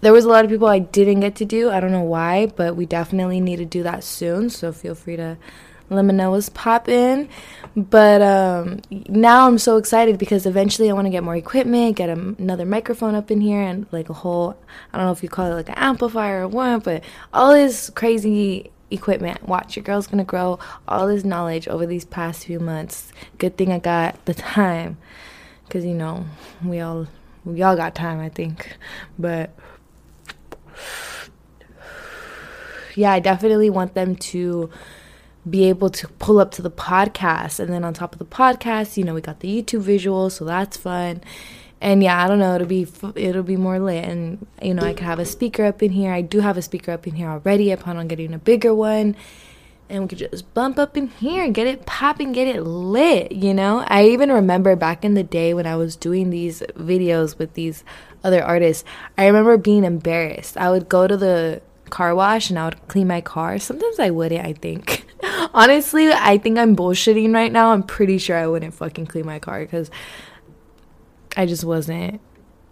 there 0.00 0.12
was 0.12 0.24
a 0.24 0.28
lot 0.28 0.44
of 0.44 0.50
people 0.50 0.68
I 0.68 0.80
didn't 0.80 1.20
get 1.20 1.36
to 1.36 1.44
do. 1.44 1.70
I 1.70 1.80
don't 1.80 1.92
know 1.92 2.02
why, 2.02 2.46
but 2.46 2.76
we 2.76 2.86
definitely 2.86 3.40
need 3.40 3.56
to 3.56 3.64
do 3.64 3.82
that 3.84 4.04
soon. 4.04 4.50
So 4.50 4.72
feel 4.72 4.94
free 4.94 5.16
to 5.16 5.38
let 5.88 6.04
me 6.04 6.12
know 6.12 6.32
what's 6.32 6.48
popping. 6.48 7.28
But 7.76 8.20
um, 8.20 8.80
now 8.90 9.46
I'm 9.46 9.58
so 9.58 9.76
excited 9.76 10.18
because 10.18 10.44
eventually 10.44 10.90
I 10.90 10.92
want 10.92 11.06
to 11.06 11.10
get 11.10 11.22
more 11.22 11.36
equipment, 11.36 11.96
get 11.96 12.08
a, 12.08 12.12
another 12.12 12.66
microphone 12.66 13.14
up 13.14 13.30
in 13.30 13.40
here, 13.40 13.62
and 13.62 13.86
like 13.92 14.10
a 14.10 14.14
whole 14.14 14.56
I 14.92 14.98
don't 14.98 15.06
know 15.06 15.12
if 15.12 15.22
you 15.22 15.28
call 15.28 15.52
it 15.52 15.54
like 15.54 15.68
an 15.68 15.76
amplifier 15.76 16.42
or 16.42 16.48
what, 16.48 16.84
but 16.84 17.04
all 17.32 17.52
this 17.52 17.90
crazy 17.90 18.71
equipment. 18.92 19.46
Watch, 19.48 19.76
your 19.76 19.82
girl's 19.82 20.06
gonna 20.06 20.24
grow 20.24 20.58
all 20.86 21.06
this 21.06 21.24
knowledge 21.24 21.68
over 21.68 21.86
these 21.86 22.04
past 22.04 22.46
few 22.46 22.60
months. 22.60 23.12
Good 23.38 23.56
thing 23.56 23.72
I 23.72 23.78
got 23.78 24.24
the 24.24 24.34
time, 24.34 24.98
cause 25.70 25.84
you 25.84 25.94
know 25.94 26.26
we 26.64 26.80
all 26.80 27.06
we 27.44 27.62
all 27.62 27.76
got 27.76 27.94
time, 27.94 28.20
I 28.20 28.28
think. 28.28 28.76
But 29.18 29.50
yeah, 32.94 33.12
I 33.12 33.20
definitely 33.20 33.70
want 33.70 33.94
them 33.94 34.16
to 34.16 34.70
be 35.48 35.64
able 35.64 35.90
to 35.90 36.06
pull 36.06 36.38
up 36.38 36.52
to 36.52 36.62
the 36.62 36.70
podcast, 36.70 37.58
and 37.58 37.72
then 37.72 37.84
on 37.84 37.94
top 37.94 38.12
of 38.12 38.18
the 38.18 38.24
podcast, 38.24 38.96
you 38.96 39.04
know, 39.04 39.14
we 39.14 39.20
got 39.20 39.40
the 39.40 39.62
YouTube 39.62 39.82
visuals, 39.82 40.32
so 40.32 40.44
that's 40.44 40.76
fun 40.76 41.22
and 41.82 42.00
yeah, 42.00 42.24
I 42.24 42.28
don't 42.28 42.38
know. 42.38 42.54
It'll 42.54 42.66
be 42.66 42.86
it'll 43.16 43.42
be 43.42 43.56
more 43.56 43.80
lit, 43.80 44.04
and 44.04 44.46
you 44.62 44.72
know, 44.72 44.84
I 44.84 44.94
could 44.94 45.04
have 45.04 45.18
a 45.18 45.24
speaker 45.24 45.64
up 45.64 45.82
in 45.82 45.90
here. 45.90 46.12
I 46.12 46.20
do 46.22 46.38
have 46.38 46.56
a 46.56 46.62
speaker 46.62 46.92
up 46.92 47.06
in 47.08 47.16
here 47.16 47.28
already. 47.28 47.72
I 47.72 47.76
plan 47.76 47.96
on 47.96 48.06
getting 48.06 48.32
a 48.32 48.38
bigger 48.38 48.72
one, 48.72 49.16
and 49.90 50.02
we 50.02 50.08
could 50.08 50.18
just 50.18 50.54
bump 50.54 50.78
up 50.78 50.96
in 50.96 51.08
here, 51.08 51.50
get 51.50 51.66
it 51.66 51.84
popping, 51.84 52.30
get 52.30 52.46
it 52.46 52.62
lit. 52.62 53.32
You 53.32 53.52
know, 53.52 53.84
I 53.88 54.04
even 54.04 54.30
remember 54.30 54.76
back 54.76 55.04
in 55.04 55.14
the 55.14 55.24
day 55.24 55.54
when 55.54 55.66
I 55.66 55.74
was 55.74 55.96
doing 55.96 56.30
these 56.30 56.62
videos 56.76 57.36
with 57.36 57.54
these 57.54 57.82
other 58.22 58.44
artists. 58.44 58.84
I 59.18 59.26
remember 59.26 59.56
being 59.56 59.82
embarrassed. 59.82 60.56
I 60.56 60.70
would 60.70 60.88
go 60.88 61.08
to 61.08 61.16
the 61.16 61.62
car 61.90 62.14
wash 62.14 62.48
and 62.48 62.60
I 62.60 62.66
would 62.66 62.88
clean 62.88 63.08
my 63.08 63.20
car. 63.20 63.58
Sometimes 63.58 63.98
I 63.98 64.10
wouldn't. 64.10 64.46
I 64.46 64.52
think. 64.52 65.04
Honestly, 65.52 66.12
I 66.12 66.38
think 66.38 66.58
I'm 66.58 66.76
bullshitting 66.76 67.34
right 67.34 67.50
now. 67.50 67.72
I'm 67.72 67.82
pretty 67.82 68.18
sure 68.18 68.36
I 68.36 68.46
wouldn't 68.46 68.74
fucking 68.74 69.06
clean 69.06 69.26
my 69.26 69.40
car 69.40 69.60
because 69.60 69.90
I 71.36 71.46
just 71.46 71.64
wasn't, 71.64 72.20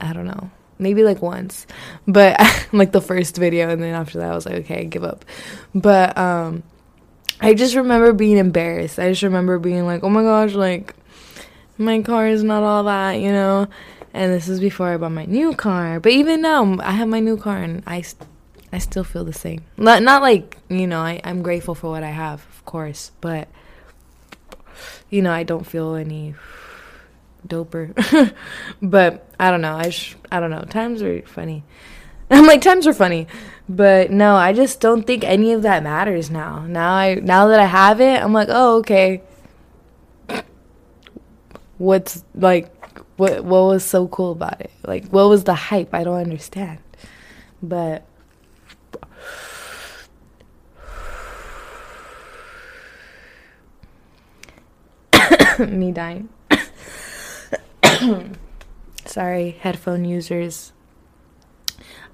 I 0.00 0.12
don't 0.12 0.26
know, 0.26 0.50
maybe 0.78 1.04
like 1.04 1.22
once, 1.22 1.66
but 2.06 2.40
like 2.72 2.92
the 2.92 3.00
first 3.00 3.36
video, 3.36 3.68
and 3.68 3.82
then 3.82 3.94
after 3.94 4.18
that, 4.18 4.32
I 4.32 4.34
was 4.34 4.46
like, 4.46 4.56
okay, 4.56 4.80
I 4.80 4.84
give 4.84 5.04
up. 5.04 5.24
But 5.74 6.16
um, 6.18 6.62
I 7.40 7.54
just 7.54 7.74
remember 7.74 8.12
being 8.12 8.38
embarrassed. 8.38 8.98
I 8.98 9.10
just 9.10 9.22
remember 9.22 9.58
being 9.58 9.86
like, 9.86 10.02
oh 10.02 10.10
my 10.10 10.22
gosh, 10.22 10.54
like 10.54 10.94
my 11.78 12.02
car 12.02 12.26
is 12.26 12.42
not 12.42 12.62
all 12.62 12.84
that, 12.84 13.12
you 13.14 13.32
know. 13.32 13.68
And 14.12 14.32
this 14.32 14.48
is 14.48 14.58
before 14.58 14.88
I 14.88 14.96
bought 14.96 15.12
my 15.12 15.24
new 15.24 15.54
car. 15.54 16.00
But 16.00 16.12
even 16.12 16.42
now, 16.42 16.78
I 16.80 16.92
have 16.92 17.08
my 17.08 17.20
new 17.20 17.36
car, 17.36 17.58
and 17.58 17.82
I, 17.86 18.02
I 18.72 18.78
still 18.78 19.04
feel 19.04 19.24
the 19.24 19.32
same. 19.32 19.62
Not 19.76 20.02
not 20.02 20.20
like 20.20 20.58
you 20.68 20.86
know, 20.86 21.00
I 21.00 21.20
I'm 21.22 21.42
grateful 21.42 21.74
for 21.74 21.90
what 21.90 22.02
I 22.02 22.10
have, 22.10 22.44
of 22.56 22.64
course, 22.64 23.12
but 23.20 23.48
you 25.10 25.22
know, 25.22 25.32
I 25.32 25.44
don't 25.44 25.66
feel 25.66 25.94
any 25.94 26.34
doper. 27.46 28.34
but 28.82 29.28
I 29.38 29.50
don't 29.50 29.60
know. 29.60 29.76
I 29.76 29.90
sh- 29.90 30.16
I 30.30 30.40
don't 30.40 30.50
know. 30.50 30.62
Times 30.62 31.02
are 31.02 31.22
funny. 31.22 31.64
I'm 32.30 32.46
like 32.46 32.62
times 32.62 32.86
are 32.86 32.94
funny, 32.94 33.26
but 33.68 34.12
no, 34.12 34.36
I 34.36 34.52
just 34.52 34.80
don't 34.80 35.02
think 35.04 35.24
any 35.24 35.52
of 35.52 35.62
that 35.62 35.82
matters 35.82 36.30
now. 36.30 36.64
Now 36.66 36.92
I 36.92 37.14
now 37.16 37.48
that 37.48 37.58
I 37.58 37.66
have 37.66 38.00
it, 38.00 38.22
I'm 38.22 38.32
like, 38.32 38.48
oh 38.50 38.78
okay. 38.78 39.22
What's 41.78 42.24
like, 42.34 42.72
what 43.16 43.44
what 43.44 43.64
was 43.64 43.84
so 43.84 44.06
cool 44.08 44.32
about 44.32 44.60
it? 44.60 44.70
Like 44.84 45.08
what 45.08 45.28
was 45.28 45.44
the 45.44 45.54
hype? 45.54 45.92
I 45.92 46.04
don't 46.04 46.20
understand. 46.20 46.78
But 47.62 48.06
me 55.58 55.90
dying. 55.90 56.28
Sorry, 59.04 59.50
headphone 59.60 60.04
users. 60.04 60.72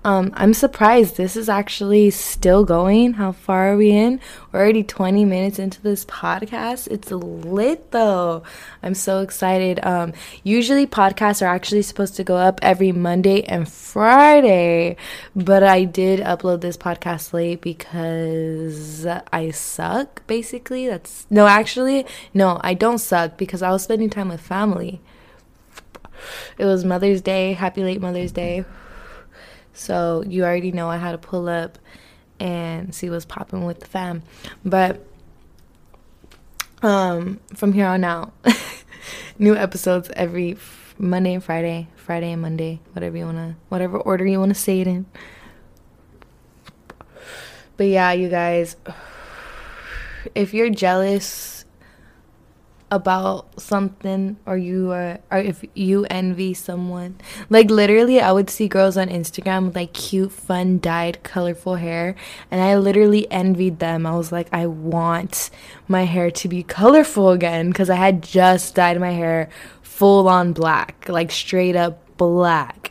Um, 0.05 0.31
I'm 0.35 0.55
surprised 0.55 1.17
this 1.17 1.35
is 1.37 1.49
actually 1.49 2.11
still 2.11 2.65
going. 2.65 3.15
How 3.15 3.33
far 3.33 3.73
are 3.73 3.77
we 3.77 3.91
in? 3.91 4.21
We're 4.53 4.61
already 4.61 4.85
20 4.85 5.25
minutes 5.25 5.59
into 5.59 5.83
this 5.83 6.05
podcast. 6.05 6.87
It's 6.89 7.11
lit 7.11 7.91
though. 7.91 8.45
I'm 8.85 8.95
so 8.95 9.21
excited. 9.21 9.85
Um, 9.85 10.13
usually 10.45 10.87
podcasts 10.87 11.43
are 11.43 11.53
actually 11.53 11.83
supposed 11.83 12.15
to 12.17 12.25
go 12.25 12.37
up 12.37 12.61
every 12.63 12.93
Monday 12.93 13.43
and 13.43 13.69
Friday, 13.69 14.97
but 15.35 15.65
I 15.65 15.83
did 15.83 16.21
upload 16.21 16.61
this 16.61 16.77
podcast 16.77 17.33
late 17.33 17.61
because 17.61 19.07
I 19.33 19.51
suck, 19.51 20.25
basically. 20.29 20.87
That's 20.87 21.27
no, 21.31 21.49
actually, 21.49 22.07
no, 22.33 22.61
I 22.63 22.75
don't 22.75 22.99
suck 22.99 23.37
because 23.37 23.61
I 23.61 23.73
was 23.73 23.83
spending 23.83 24.11
time 24.11 24.29
with 24.29 24.41
family. 24.41 25.01
It 26.59 26.65
was 26.65 26.85
Mother's 26.85 27.21
Day. 27.21 27.53
Happy 27.53 27.83
late 27.83 28.01
Mother's 28.01 28.33
Day. 28.33 28.65
So 29.73 30.25
you 30.27 30.45
already 30.45 30.73
know 30.73 30.89
I 30.89 30.97
had 30.97 31.13
to 31.13 31.19
pull 31.19 31.49
up 31.49 31.79
and 32.41 32.95
see 32.95 33.11
what's 33.11 33.25
popping 33.25 33.65
with 33.65 33.81
the 33.81 33.87
fam. 33.87 34.23
But 34.65 35.07
um 36.83 37.41
from 37.55 37.73
here 37.73 37.87
on 37.87 38.05
out, 38.05 38.33
new 39.39 39.55
episodes 39.55 40.11
every 40.15 40.57
Monday 40.99 41.35
and 41.35 41.45
Friday, 41.45 41.89
Friday 41.97 42.33
and 42.33 42.43
Monday, 42.43 42.81
whatever 42.93 43.17
you 43.17 43.27
wanna, 43.27 43.57
whatever 43.69 43.99
order 43.99 44.27
you 44.27 44.39
wanna 44.39 44.55
say 44.55 44.81
it 44.81 44.87
in. 44.87 45.07
But 47.77 47.89
yeah, 47.89 48.13
you 48.13 48.29
guys, 48.29 48.77
if 50.35 50.55
you're 50.55 50.71
jealous 50.71 51.56
about 52.91 53.61
something 53.61 54.37
or 54.47 54.57
you 54.57 54.93
are 54.93 55.19
or 55.31 55.39
if 55.39 55.65
you 55.75 56.05
envy 56.09 56.55
someone. 56.55 57.17
Like 57.51 57.71
literally 57.71 58.21
i 58.21 58.31
would 58.31 58.49
see 58.49 58.69
girls 58.69 58.97
on 58.97 59.09
instagram 59.09 59.67
with 59.67 59.77
like 59.77 59.93
cute 59.93 60.33
fun 60.33 60.79
dyed 60.79 61.23
colorful 61.23 61.77
hair 61.77 62.15
and 62.51 62.61
i 62.61 62.77
literally 62.77 63.31
envied 63.31 63.81
them. 63.81 64.07
I 64.07 64.17
was 64.17 64.31
like 64.31 64.49
i 64.53 64.67
want 64.67 65.51
my 65.89 66.05
hair 66.05 66.31
to 66.31 66.49
be 66.49 66.63
colorful 66.63 67.31
again 67.31 67.71
because 67.71 67.91
i 67.91 67.97
had 67.97 68.23
just 68.23 68.75
dyed 68.77 69.01
my 69.01 69.13
hair 69.13 69.49
full 69.83 70.29
on 70.29 70.53
black 70.53 71.09
like 71.09 71.31
straight 71.31 71.77
up 71.77 72.17
black. 72.17 72.91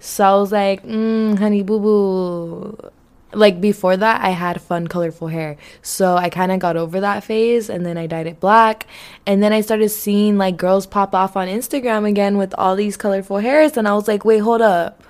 So 0.00 0.24
i 0.24 0.34
was 0.34 0.52
like 0.52 0.84
mm, 0.84 1.38
honey 1.38 1.62
boo 1.62 1.78
boo 1.80 2.90
like 3.36 3.60
before 3.60 3.96
that 3.96 4.22
I 4.22 4.30
had 4.30 4.60
fun 4.60 4.86
colorful 4.88 5.28
hair. 5.28 5.56
So 5.82 6.16
I 6.16 6.30
kind 6.30 6.50
of 6.50 6.58
got 6.58 6.76
over 6.76 7.00
that 7.00 7.22
phase 7.22 7.68
and 7.68 7.84
then 7.84 7.98
I 7.98 8.06
dyed 8.06 8.26
it 8.26 8.40
black 8.40 8.86
and 9.26 9.42
then 9.42 9.52
I 9.52 9.60
started 9.60 9.90
seeing 9.90 10.38
like 10.38 10.56
girls 10.56 10.86
pop 10.86 11.14
off 11.14 11.36
on 11.36 11.46
Instagram 11.48 12.08
again 12.08 12.38
with 12.38 12.54
all 12.56 12.74
these 12.76 12.96
colorful 12.96 13.38
hairs 13.38 13.76
and 13.76 13.86
I 13.86 13.94
was 13.94 14.08
like, 14.08 14.24
"Wait, 14.24 14.38
hold 14.38 14.62
up. 14.62 15.02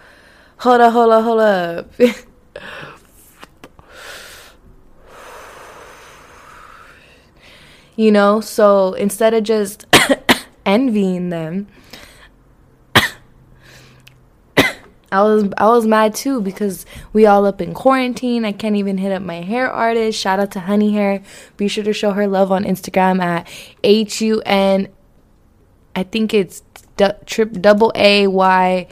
Hold 0.58 0.80
up, 0.80 0.92
hold 0.92 1.12
up, 1.12 1.24
hold 1.24 1.40
up." 1.40 1.90
you 7.96 8.10
know, 8.12 8.40
so 8.40 8.92
instead 8.94 9.34
of 9.34 9.44
just 9.44 9.86
envying 10.66 11.30
them, 11.30 11.66
I 15.12 15.22
was 15.22 15.44
I 15.56 15.66
was 15.66 15.86
mad 15.86 16.14
too 16.14 16.40
because 16.40 16.84
we 17.12 17.26
all 17.26 17.46
up 17.46 17.60
in 17.60 17.74
quarantine. 17.74 18.44
I 18.44 18.52
can't 18.52 18.76
even 18.76 18.98
hit 18.98 19.12
up 19.12 19.22
my 19.22 19.42
hair 19.42 19.70
artist. 19.70 20.18
Shout 20.18 20.40
out 20.40 20.50
to 20.52 20.60
Honey 20.60 20.92
Hair. 20.92 21.22
Be 21.56 21.68
sure 21.68 21.84
to 21.84 21.92
show 21.92 22.12
her 22.12 22.26
love 22.26 22.50
on 22.50 22.64
Instagram 22.64 23.22
at 23.22 23.48
H 23.84 24.20
U 24.20 24.42
N. 24.44 24.88
I 25.94 26.02
think 26.02 26.34
it's 26.34 26.62
d- 26.96 27.10
trip 27.24 27.52
double 27.52 27.92
A 27.94 28.26
Y 28.26 28.88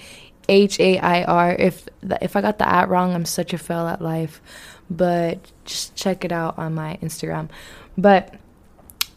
H 0.49 0.79
A 0.79 0.99
I 0.99 1.25
R. 1.25 1.53
If 1.53 1.89
if 2.23 2.37
I 2.37 2.41
got 2.41 2.59
the 2.59 2.69
at 2.69 2.89
wrong, 2.89 3.15
I'm 3.15 3.25
such 3.25 3.53
a 3.53 3.59
fail 3.59 3.89
at 3.89 4.01
life. 4.01 4.41
But 4.89 5.51
just 5.65 5.97
check 5.97 6.25
it 6.25 6.33
out 6.33 6.59
on 6.59 6.75
my 6.75 6.99
Instagram. 7.03 7.49
But 7.99 8.35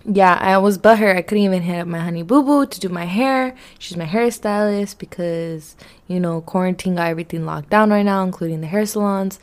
yeah, 0.10 0.38
I 0.40 0.58
was 0.58 0.78
but 0.78 1.00
her. 1.00 1.16
I 1.16 1.22
couldn't 1.22 1.44
even 1.44 1.64
hit 1.64 1.80
up 1.80 1.88
my 1.88 2.00
honey 2.00 2.24
boo 2.24 2.42
boo 2.42 2.66
to 2.66 2.80
do 2.80 2.88
my 2.88 3.06
hair. 3.06 3.56
She's 3.78 3.98
my 3.98 4.06
hairstylist 4.06 4.98
because, 4.98 5.76
you 6.08 6.20
know, 6.20 6.40
quarantine 6.40 6.96
got 6.96 7.10
everything 7.10 7.46
locked 7.46 7.70
down 7.70 7.90
right 7.90 8.04
now, 8.04 8.24
including 8.24 8.62
the 8.62 8.68
hair 8.68 8.86
salons. 8.86 9.38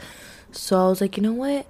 So 0.52 0.86
I 0.86 0.88
was 0.88 1.02
like, 1.02 1.18
you 1.18 1.22
know 1.22 1.34
what? 1.34 1.66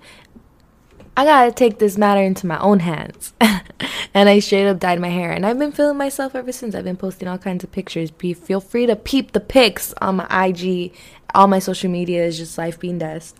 I 1.16 1.24
gotta 1.24 1.50
take 1.50 1.78
this 1.78 1.98
matter 1.98 2.22
into 2.22 2.46
my 2.46 2.58
own 2.60 2.80
hands. 2.80 3.32
and 4.14 4.28
I 4.28 4.38
straight 4.38 4.68
up 4.68 4.78
dyed 4.78 5.00
my 5.00 5.08
hair. 5.08 5.32
And 5.32 5.44
I've 5.44 5.58
been 5.58 5.72
feeling 5.72 5.96
myself 5.96 6.36
ever 6.36 6.52
since. 6.52 6.76
I've 6.76 6.84
been 6.84 6.96
posting 6.96 7.26
all 7.26 7.38
kinds 7.38 7.64
of 7.64 7.72
pictures. 7.72 8.12
Be 8.12 8.32
feel 8.32 8.60
free 8.60 8.86
to 8.86 8.94
peep 8.94 9.32
the 9.32 9.40
pics 9.40 9.92
on 10.00 10.16
my 10.16 10.46
IG. 10.46 10.92
All 11.34 11.48
my 11.48 11.58
social 11.58 11.90
media 11.90 12.24
is 12.24 12.38
just 12.38 12.58
Life 12.58 12.78
Being 12.78 12.98
Des. 12.98 13.32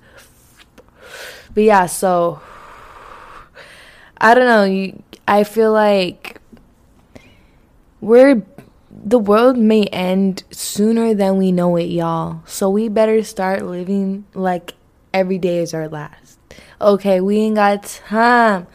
But 1.54 1.62
yeah, 1.62 1.86
so 1.86 2.40
I 4.18 4.35
don't 4.35 4.46
know. 4.46 4.64
You 4.64 5.03
I 5.27 5.44
feel 5.44 5.72
like 5.72 6.40
we're 8.00 8.42
the 8.90 9.18
world 9.18 9.57
may 9.59 9.85
end 9.87 10.44
sooner 10.50 11.14
than 11.14 11.37
we 11.37 11.53
know 11.53 11.77
it, 11.77 11.85
y'all. 11.85 12.42
So 12.46 12.70
we 12.70 12.88
better 12.88 13.22
start 13.22 13.64
living 13.64 14.24
like 14.35 14.74
every 15.12 15.38
day 15.38 15.59
is 15.59 15.74
our 15.74 15.88
last. 15.88 16.38
Okay, 16.81 17.20
we 17.20 17.38
ain't 17.38 17.57
got 17.57 17.83
time 17.85 18.66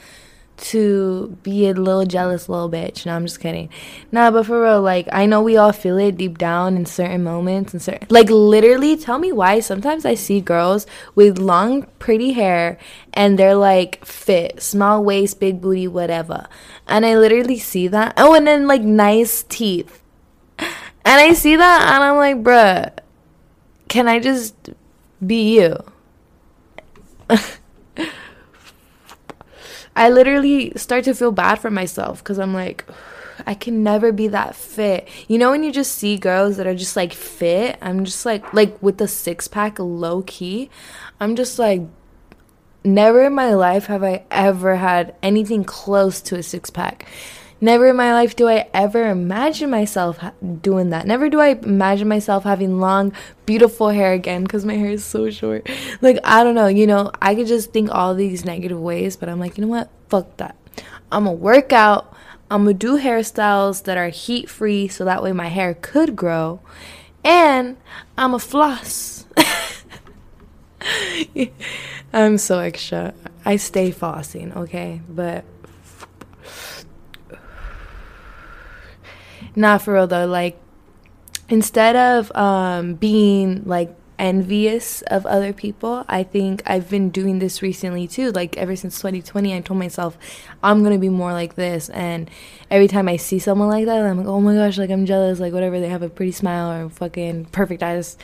to 0.59 1.37
be 1.43 1.67
a 1.67 1.73
little 1.73 2.05
jealous 2.05 2.49
little 2.49 2.69
bitch. 2.69 3.05
No, 3.05 3.15
I'm 3.15 3.25
just 3.25 3.39
kidding. 3.39 3.69
Nah, 4.11 4.31
but 4.31 4.45
for 4.45 4.61
real, 4.61 4.81
like 4.81 5.07
I 5.11 5.25
know 5.25 5.41
we 5.41 5.57
all 5.57 5.71
feel 5.71 5.97
it 5.97 6.17
deep 6.17 6.37
down 6.37 6.75
in 6.75 6.85
certain 6.85 7.23
moments 7.23 7.73
and 7.73 7.81
certain 7.81 8.07
like 8.09 8.29
literally 8.29 8.97
tell 8.97 9.19
me 9.19 9.31
why 9.31 9.59
sometimes 9.59 10.05
I 10.05 10.15
see 10.15 10.41
girls 10.41 10.85
with 11.15 11.37
long 11.39 11.83
pretty 11.99 12.33
hair 12.33 12.77
and 13.13 13.39
they're 13.39 13.55
like 13.55 14.03
fit, 14.05 14.61
small 14.61 15.03
waist, 15.03 15.39
big 15.39 15.61
booty, 15.61 15.87
whatever. 15.87 16.47
And 16.87 17.05
I 17.05 17.17
literally 17.17 17.59
see 17.59 17.87
that. 17.87 18.13
Oh, 18.17 18.33
and 18.33 18.45
then 18.47 18.67
like 18.67 18.81
nice 18.81 19.43
teeth. 19.43 20.01
And 20.57 21.19
I 21.21 21.33
see 21.33 21.55
that 21.55 21.93
and 21.93 22.03
I'm 22.03 22.17
like, 22.17 22.43
bruh, 22.43 22.91
can 23.87 24.07
I 24.07 24.19
just 24.19 24.55
be 25.25 25.59
you? 25.59 25.77
I 29.99 30.09
literally 30.09 30.71
start 30.77 31.03
to 31.03 31.13
feel 31.13 31.33
bad 31.33 31.55
for 31.55 31.69
myself 31.69 32.23
because 32.23 32.39
I'm 32.39 32.53
like, 32.53 32.85
I 33.45 33.53
can 33.53 33.83
never 33.83 34.13
be 34.13 34.29
that 34.29 34.55
fit. 34.55 35.09
You 35.27 35.37
know 35.37 35.51
when 35.51 35.61
you 35.61 35.73
just 35.73 35.95
see 35.95 36.17
girls 36.17 36.55
that 36.55 36.65
are 36.65 36.73
just 36.73 36.95
like 36.95 37.11
fit, 37.11 37.77
I'm 37.81 38.05
just 38.05 38.25
like 38.25 38.53
like 38.53 38.81
with 38.81 38.97
the 38.97 39.09
six 39.09 39.49
pack 39.49 39.77
low 39.77 40.21
key. 40.21 40.69
I'm 41.19 41.35
just 41.35 41.59
like 41.59 41.81
never 42.81 43.25
in 43.25 43.33
my 43.33 43.53
life 43.53 43.87
have 43.87 44.01
I 44.01 44.23
ever 44.31 44.77
had 44.77 45.15
anything 45.21 45.65
close 45.65 46.21
to 46.21 46.37
a 46.37 46.43
six 46.43 46.69
pack. 46.69 47.05
Never 47.61 47.87
in 47.87 47.95
my 47.97 48.13
life 48.13 48.35
do 48.35 48.47
I 48.47 48.69
ever 48.73 49.09
imagine 49.09 49.69
myself 49.69 50.19
doing 50.61 50.91
that. 50.91 51.05
Never 51.05 51.29
do 51.29 51.39
I 51.41 51.49
imagine 51.49 52.07
myself 52.07 52.45
having 52.45 52.79
long, 52.79 53.11
beautiful 53.45 53.89
hair 53.89 54.13
again 54.13 54.43
because 54.43 54.63
my 54.65 54.75
hair 54.75 54.91
is 54.91 55.03
so 55.03 55.29
short. 55.29 55.69
Like, 56.01 56.19
I 56.23 56.43
don't 56.43 56.55
know, 56.55 56.67
you 56.67 56.87
know, 56.87 57.11
I 57.21 57.35
could 57.35 57.47
just 57.47 57.73
think 57.73 57.89
all 57.91 58.15
these 58.15 58.45
negative 58.45 58.79
ways, 58.79 59.17
but 59.17 59.27
I'm 59.27 59.39
like, 59.39 59.57
you 59.57 59.63
know 59.63 59.69
what? 59.69 59.89
Fuck 60.07 60.37
that. 60.37 60.55
I'm 61.11 61.25
gonna 61.25 61.35
work 61.35 61.73
out. 61.73 62.13
I'm 62.49 62.63
gonna 62.63 62.73
do 62.73 62.97
hairstyles 62.97 63.83
that 63.83 63.97
are 63.97 64.09
heat 64.09 64.49
free 64.49 64.87
so 64.87 65.03
that 65.05 65.21
way 65.21 65.33
my 65.33 65.47
hair 65.47 65.73
could 65.73 66.15
grow. 66.15 66.61
And 67.23 67.75
I'm 68.17 68.33
a 68.33 68.39
floss. 68.39 69.25
I'm 72.13 72.37
so 72.37 72.59
extra. 72.59 73.13
I 73.45 73.57
stay 73.57 73.91
flossing, 73.91 74.55
okay? 74.55 75.01
But 75.09 75.43
Not 79.59 79.81
for 79.81 79.95
real 79.95 80.07
though. 80.07 80.25
Like 80.25 80.57
instead 81.49 81.97
of 81.97 82.33
um, 82.33 82.93
being 82.93 83.63
like 83.65 83.93
envious 84.17 85.01
of 85.01 85.25
other 85.25 85.51
people, 85.51 86.05
I 86.07 86.23
think 86.23 86.63
I've 86.65 86.89
been 86.89 87.09
doing 87.09 87.39
this 87.39 87.61
recently 87.61 88.07
too. 88.07 88.31
Like 88.31 88.55
ever 88.55 88.77
since 88.77 88.95
2020, 88.99 89.53
I 89.53 89.59
told 89.59 89.77
myself 89.77 90.17
I'm 90.63 90.81
gonna 90.81 90.97
be 90.97 91.09
more 91.09 91.33
like 91.33 91.55
this. 91.55 91.89
And 91.89 92.31
every 92.71 92.87
time 92.87 93.09
I 93.09 93.17
see 93.17 93.37
someone 93.37 93.67
like 93.67 93.85
that, 93.87 94.01
I'm 94.01 94.19
like, 94.19 94.27
oh 94.27 94.39
my 94.39 94.53
gosh, 94.53 94.77
like 94.77 94.91
I'm 94.91 95.05
jealous. 95.05 95.41
Like 95.41 95.51
whatever, 95.51 95.81
they 95.81 95.89
have 95.89 96.03
a 96.03 96.09
pretty 96.09 96.31
smile 96.31 96.71
or 96.71 96.89
fucking 96.89 97.45
perfect 97.47 97.83
eyes. 97.83 98.17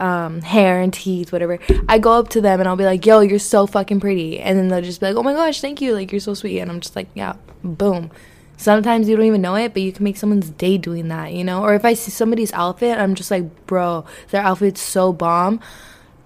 Um, 0.00 0.40
hair 0.40 0.80
and 0.80 0.94
teeth, 0.94 1.32
whatever. 1.32 1.58
I 1.86 1.98
go 1.98 2.12
up 2.12 2.28
to 2.30 2.40
them 2.40 2.60
and 2.60 2.68
I'll 2.68 2.76
be 2.76 2.84
like, 2.84 3.04
"Yo, 3.04 3.18
you're 3.18 3.40
so 3.40 3.66
fucking 3.66 3.98
pretty," 3.98 4.38
and 4.38 4.56
then 4.56 4.68
they'll 4.68 4.80
just 4.80 5.00
be 5.00 5.06
like, 5.06 5.16
"Oh 5.16 5.24
my 5.24 5.32
gosh, 5.32 5.60
thank 5.60 5.80
you! 5.80 5.92
Like 5.92 6.12
you're 6.12 6.20
so 6.20 6.34
sweet." 6.34 6.60
And 6.60 6.70
I'm 6.70 6.78
just 6.78 6.94
like, 6.94 7.08
"Yeah, 7.16 7.34
boom, 7.64 8.12
Sometimes 8.58 9.08
you 9.08 9.14
don't 9.16 9.24
even 9.24 9.40
know 9.40 9.54
it, 9.54 9.72
but 9.72 9.82
you 9.82 9.92
can 9.92 10.02
make 10.02 10.16
someone's 10.16 10.50
day 10.50 10.78
doing 10.78 11.08
that, 11.08 11.32
you 11.32 11.44
know? 11.44 11.62
Or 11.62 11.74
if 11.74 11.84
I 11.84 11.94
see 11.94 12.10
somebody's 12.10 12.52
outfit, 12.52 12.98
I'm 12.98 13.14
just 13.14 13.30
like, 13.30 13.66
bro, 13.66 14.04
their 14.30 14.42
outfit's 14.42 14.80
so 14.80 15.12
bomb. 15.12 15.60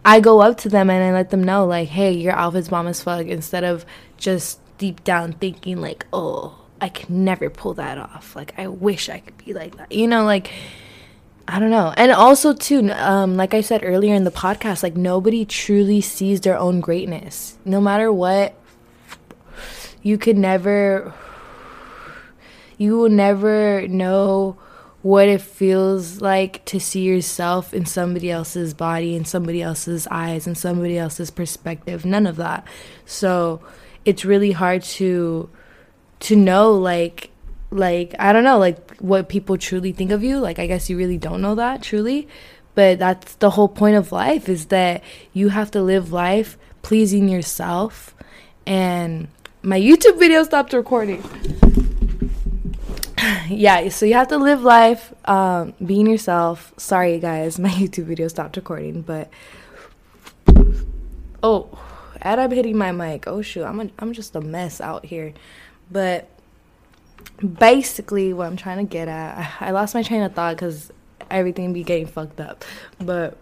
I 0.03 0.18
go 0.18 0.40
up 0.40 0.57
to 0.59 0.71
them 0.71 0.88
and 0.88 1.05
I 1.05 1.12
let 1.12 1.29
them 1.29 1.45
know, 1.45 1.66
like, 1.66 1.88
hey, 1.88 2.11
your 2.11 2.33
outfit's 2.33 2.68
bomb 2.68 2.87
as 2.87 3.03
fuck, 3.03 3.27
instead 3.27 3.64
of 3.64 3.85
just 4.16 4.59
deep 4.79 5.05
down 5.05 5.35
thinking, 5.35 5.81
like, 5.81 6.07
oh, 6.11 6.59
I 6.81 6.88
can 6.88 7.23
never 7.23 7.51
pull 7.51 7.75
that 7.75 7.99
off. 7.99 8.35
Like, 8.35 8.59
I 8.59 8.66
wish 8.66 9.11
I 9.11 9.21
could 9.21 9.37
be 9.37 9.53
like 9.53 9.77
that. 9.77 9.92
You 9.92 10.09
know, 10.09 10.25
like, 10.25 10.51
I 11.47 11.59
don't 11.59 11.71
know. 11.71 11.92
And 11.99 12.12
also, 12.12 12.55
too, 12.55 12.90
um, 12.92 13.37
like 13.37 13.53
I 13.53 13.61
said 13.61 13.85
earlier 13.85 14.14
in 14.14 14.25
the 14.25 14.31
podcast, 14.31 14.83
like, 14.83 14.97
nobody 14.97 15.45
truly 15.45 16.01
sees 16.01 16.40
their 16.40 16.57
own 16.59 16.81
greatness. 16.81 17.59
No 17.66 17.79
matter 17.79 18.11
what, 18.11 18.55
you 20.03 20.16
could 20.16 20.38
never 20.38 21.12
you 22.83 22.99
will 22.99 23.09
never 23.09 23.87
know 23.87 24.57
what 25.03 25.29
it 25.29 25.40
feels 25.40 26.21
like 26.21 26.64
to 26.64 26.81
see 26.81 27.03
yourself 27.03 27.73
in 27.73 27.87
somebody 27.87 28.31
else's 28.31 28.75
body, 28.75 29.14
in 29.14 29.25
somebody 29.25 29.62
else's 29.62 30.07
eyes, 30.11 30.47
in 30.47 30.55
somebody 30.55 30.99
else's 30.99 31.31
perspective. 31.31 32.05
None 32.05 32.27
of 32.27 32.37
that. 32.37 32.66
So 33.07 33.61
it's 34.05 34.25
really 34.25 34.53
hard 34.53 34.83
to 34.83 35.49
to 36.21 36.37
know 36.37 36.73
like 36.73 37.31
like 37.71 38.14
I 38.18 38.33
don't 38.33 38.45
know 38.45 38.59
like 38.59 38.97
what 38.99 39.29
people 39.29 39.57
truly 39.57 39.92
think 39.92 40.11
of 40.11 40.25
you. 40.25 40.38
Like 40.38 40.59
I 40.59 40.66
guess 40.66 40.90
you 40.90 40.97
really 40.97 41.18
don't 41.18 41.40
know 41.40 41.55
that 41.55 41.83
truly. 41.83 42.29
But 42.75 42.99
that's 42.99 43.35
the 43.37 43.51
whole 43.51 43.68
point 43.68 43.97
of 43.97 44.12
life 44.12 44.49
is 44.49 44.66
that 44.66 45.05
you 45.33 45.51
have 45.51 45.71
to 45.73 45.83
live 45.83 46.11
life 46.12 46.57
pleasing 46.81 47.29
yourself 47.29 48.14
and 48.66 49.29
my 49.62 49.79
YouTube 49.81 50.18
video 50.18 50.42
stopped 50.42 50.73
recording. 50.73 51.23
yeah, 53.49 53.89
so 53.89 54.07
you 54.07 54.15
have 54.15 54.29
to 54.29 54.39
live 54.39 54.63
life 54.63 55.13
um, 55.29 55.75
being 55.85 56.07
yourself. 56.07 56.73
Sorry, 56.77 57.19
guys, 57.19 57.59
my 57.59 57.69
YouTube 57.69 58.05
video 58.05 58.29
stopped 58.29 58.57
recording, 58.57 59.03
but 59.03 59.31
oh, 61.43 61.79
and 62.21 62.41
I'm 62.41 62.51
hitting 62.51 62.77
my 62.77 62.93
mic. 62.93 63.27
Oh 63.27 63.43
shoot, 63.43 63.65
I'm 63.65 63.81
a, 63.81 63.91
I'm 63.99 64.13
just 64.13 64.35
a 64.35 64.41
mess 64.41 64.81
out 64.81 65.05
here. 65.05 65.35
But 65.91 66.29
basically, 67.59 68.33
what 68.33 68.47
I'm 68.47 68.57
trying 68.57 68.79
to 68.79 68.91
get 68.91 69.09
at, 69.09 69.57
I 69.61 69.71
lost 69.71 69.95
my 69.95 70.03
train 70.03 70.23
of 70.23 70.35
thought 70.35 70.57
because 70.57 70.91
everything 71.31 71.73
be 71.73 71.85
getting 71.85 72.07
fucked 72.07 72.41
up. 72.41 72.65
But 72.99 73.39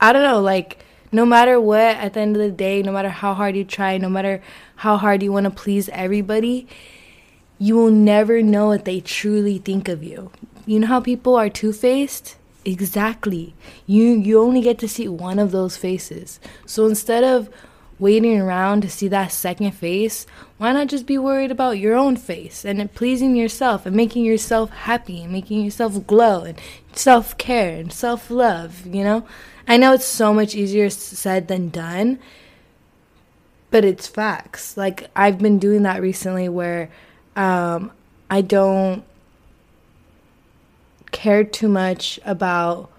I 0.00 0.12
don't 0.12 0.22
know, 0.22 0.40
like 0.40 0.84
no 1.10 1.24
matter 1.24 1.58
what, 1.58 1.96
at 1.96 2.12
the 2.12 2.20
end 2.20 2.36
of 2.36 2.42
the 2.42 2.50
day, 2.50 2.82
no 2.82 2.92
matter 2.92 3.08
how 3.08 3.32
hard 3.32 3.56
you 3.56 3.64
try, 3.64 3.96
no 3.96 4.10
matter 4.10 4.42
how 4.76 4.98
hard 4.98 5.22
you 5.22 5.32
want 5.32 5.44
to 5.44 5.50
please 5.50 5.88
everybody, 5.88 6.68
you 7.58 7.76
will 7.76 7.90
never 7.90 8.42
know 8.42 8.68
what 8.68 8.84
they 8.84 9.00
truly 9.00 9.58
think 9.58 9.88
of 9.88 10.02
you. 10.02 10.30
You 10.66 10.80
know 10.80 10.86
how 10.86 11.00
people 11.00 11.34
are 11.34 11.48
two-faced? 11.48 12.36
Exactly. 12.64 13.54
You 13.86 14.04
you 14.04 14.40
only 14.40 14.60
get 14.60 14.78
to 14.80 14.88
see 14.88 15.08
one 15.08 15.38
of 15.38 15.52
those 15.52 15.76
faces. 15.76 16.38
So 16.66 16.86
instead 16.86 17.24
of 17.24 17.48
waiting 17.98 18.40
around 18.40 18.82
to 18.82 18.90
see 18.90 19.08
that 19.08 19.32
second 19.32 19.72
face, 19.72 20.26
why 20.58 20.72
not 20.72 20.88
just 20.88 21.06
be 21.06 21.18
worried 21.18 21.50
about 21.50 21.78
your 21.78 21.96
own 21.96 22.16
face 22.16 22.64
and 22.64 22.92
pleasing 22.94 23.34
yourself 23.34 23.86
and 23.86 23.96
making 23.96 24.24
yourself 24.24 24.70
happy 24.70 25.22
and 25.22 25.32
making 25.32 25.62
yourself 25.62 26.06
glow 26.06 26.42
and 26.42 26.60
self 26.92 27.36
care 27.38 27.74
and 27.74 27.92
self 27.92 28.30
love, 28.30 28.86
you 28.86 29.02
know? 29.02 29.26
I 29.66 29.76
know 29.76 29.92
it's 29.92 30.04
so 30.04 30.32
much 30.32 30.54
easier 30.54 30.90
said 30.90 31.48
than 31.48 31.68
done, 31.68 32.18
but 33.70 33.84
it's 33.84 34.06
facts. 34.06 34.76
Like 34.76 35.08
I've 35.16 35.38
been 35.38 35.58
doing 35.58 35.82
that 35.82 36.00
recently 36.00 36.48
where 36.48 36.90
um, 37.38 37.92
I 38.28 38.40
don't 38.40 39.04
care 41.12 41.44
too 41.44 41.68
much 41.68 42.18
about 42.24 42.90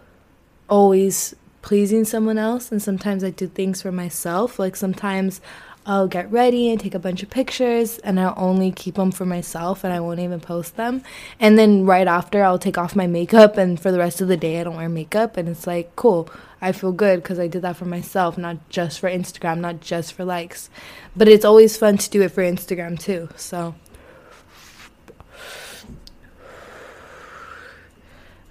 always 0.70 1.36
pleasing 1.62 2.06
someone 2.06 2.38
else 2.38 2.72
and 2.72 2.82
sometimes 2.82 3.22
I 3.22 3.32
do 3.32 3.48
things 3.48 3.82
for 3.82 3.92
myself. 3.92 4.58
Like 4.58 4.78
sometimes 4.78 5.42
I'll 5.86 6.08
get 6.08 6.32
ready 6.32 6.70
and 6.70 6.80
take 6.80 6.96
a 6.96 7.00
bunch 7.00 7.22
of 7.22 7.30
pictures 7.30 7.98
and 7.98 8.18
I'll 8.18 8.34
only 8.38 8.72
keep 8.72 8.96
them 8.96 9.12
for 9.12 9.26
myself 9.26 9.84
and 9.84 9.92
I 9.92 10.00
won't 10.00 10.22
even 10.22 10.40
post 10.40 10.78
them. 10.78 11.04
And 11.38 11.60
then 11.60 11.86
right 11.86 12.08
after 12.08 12.42
I'll 12.42 12.60
take 12.60 12.78
off 12.78 12.96
my 12.96 13.08
makeup 13.08 13.58
and 13.58 13.78
for 13.78 13.92
the 13.92 14.00
rest 14.00 14.22
of 14.22 14.30
the 14.30 14.38
day 14.38 14.62
I 14.62 14.64
don't 14.64 14.78
wear 14.78 14.88
makeup 14.88 15.36
and 15.36 15.50
it's 15.50 15.68
like 15.68 15.94
cool. 15.98 16.30
I 16.62 16.72
feel 16.72 16.94
good 16.94 17.22
because 17.22 17.40
I 17.40 17.48
did 17.48 17.62
that 17.64 17.76
for 17.76 17.86
myself, 17.86 18.38
not 18.38 18.70
just 18.70 19.02
for 19.02 19.10
Instagram, 19.10 19.60
not 19.60 19.82
just 19.82 20.14
for 20.14 20.24
likes. 20.24 20.70
But 21.14 21.28
it's 21.28 21.46
always 21.46 21.76
fun 21.76 21.98
to 21.98 22.10
do 22.10 22.22
it 22.22 22.32
for 22.32 22.42
Instagram 22.42 22.98
too. 22.98 23.28
So 23.36 23.76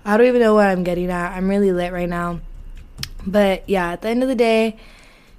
I 0.08 0.16
don't 0.16 0.26
even 0.26 0.40
know 0.40 0.54
what 0.54 0.66
I'm 0.66 0.84
getting 0.84 1.10
at. 1.10 1.36
I'm 1.36 1.50
really 1.50 1.70
lit 1.70 1.92
right 1.92 2.08
now. 2.08 2.40
But 3.26 3.68
yeah, 3.68 3.92
at 3.92 4.00
the 4.00 4.08
end 4.08 4.22
of 4.22 4.28
the 4.30 4.34
day, 4.34 4.78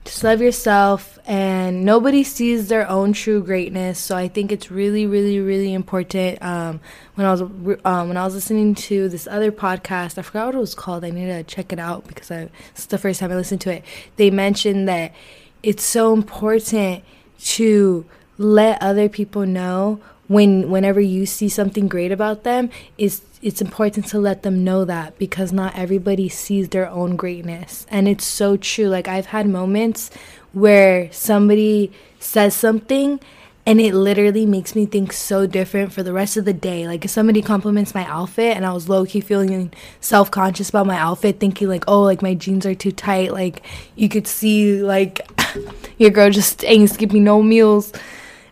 just 0.06 0.24
love 0.24 0.42
yourself 0.42 1.18
and 1.26 1.84
nobody 1.84 2.24
sees 2.24 2.68
their 2.68 2.88
own 2.88 3.14
true 3.14 3.44
greatness 3.44 4.00
so 4.00 4.16
i 4.16 4.28
think 4.28 4.52
it's 4.52 4.72
really 4.72 5.06
really 5.06 5.40
really 5.40 5.74
important 5.74 6.42
um, 6.42 6.80
when 7.14 7.28
i 7.28 7.32
was 7.32 7.42
um, 7.42 8.08
when 8.08 8.18
i 8.18 8.24
was 8.24 8.34
listening 8.34 8.74
to 8.74 9.08
this 9.10 9.28
other 9.28 9.52
podcast 9.52 10.18
i 10.18 10.22
forgot 10.22 10.48
what 10.48 10.56
it 10.56 10.60
was 10.60 10.74
called 10.74 11.04
i 11.04 11.10
need 11.12 11.28
to 11.28 11.44
check 11.44 11.72
it 11.72 11.80
out 11.80 12.08
because 12.08 12.32
I, 12.32 12.50
it's 12.72 12.86
the 12.88 12.98
first 12.98 13.20
time 13.20 13.32
i 13.32 13.36
listened 13.36 13.62
to 13.62 13.74
it 13.74 13.84
they 14.16 14.32
mentioned 14.32 14.88
that 14.88 15.14
it's 15.62 15.84
so 15.84 16.14
important 16.14 17.04
to 17.40 18.06
let 18.38 18.82
other 18.82 19.10
people 19.10 19.46
know 19.46 20.00
when 20.30 20.70
whenever 20.70 21.02
you 21.02 21.26
see 21.26 21.50
something 21.50 21.90
great 21.90 22.14
about 22.14 22.44
them 22.44 22.70
is 22.98 23.22
it's 23.42 23.62
important 23.62 24.06
to 24.06 24.20
let 24.20 24.44
them 24.44 24.64
know 24.64 24.86
that 24.86 25.18
because 25.18 25.52
not 25.52 25.76
everybody 25.78 26.30
sees 26.30 26.70
their 26.70 26.90
own 26.90 27.18
greatness 27.18 27.86
and 27.90 28.08
it's 28.08 28.26
so 28.26 28.56
true 28.56 28.86
like 28.86 29.08
i've 29.08 29.26
had 29.28 29.48
moments 29.48 30.10
where 30.54 31.12
somebody 31.12 31.92
says 32.20 32.54
something 32.54 33.20
and 33.66 33.80
it 33.80 33.94
literally 33.94 34.46
makes 34.46 34.76
me 34.76 34.86
think 34.86 35.14
so 35.14 35.46
different 35.46 35.94
for 35.94 36.02
the 36.02 36.12
rest 36.12 36.38
of 36.38 36.46
the 36.46 36.54
day. 36.54 36.88
Like 36.88 37.06
if 37.06 37.12
somebody 37.12 37.44
compliments 37.44 37.94
my 37.94 38.04
outfit 38.06 38.58
and 38.58 38.66
I 38.66 38.74
was 38.74 38.90
low 38.90 39.06
key 39.06 39.22
feeling 39.22 39.72
self 40.02 40.32
conscious 40.32 40.70
about 40.70 40.88
my 40.88 40.98
outfit, 40.98 41.40
thinking 41.40 41.68
like, 41.68 41.84
oh, 41.88 42.02
like 42.02 42.24
my 42.24 42.34
jeans 42.34 42.66
are 42.66 42.74
too 42.74 42.92
tight. 42.92 43.32
Like 43.32 43.62
you 43.96 44.10
could 44.10 44.26
see 44.26 44.82
like 44.82 45.22
your 46.00 46.10
girl 46.10 46.32
just 46.32 46.66
ain't 46.66 46.90
skipping 46.90 47.24
no 47.24 47.44
meals 47.44 47.94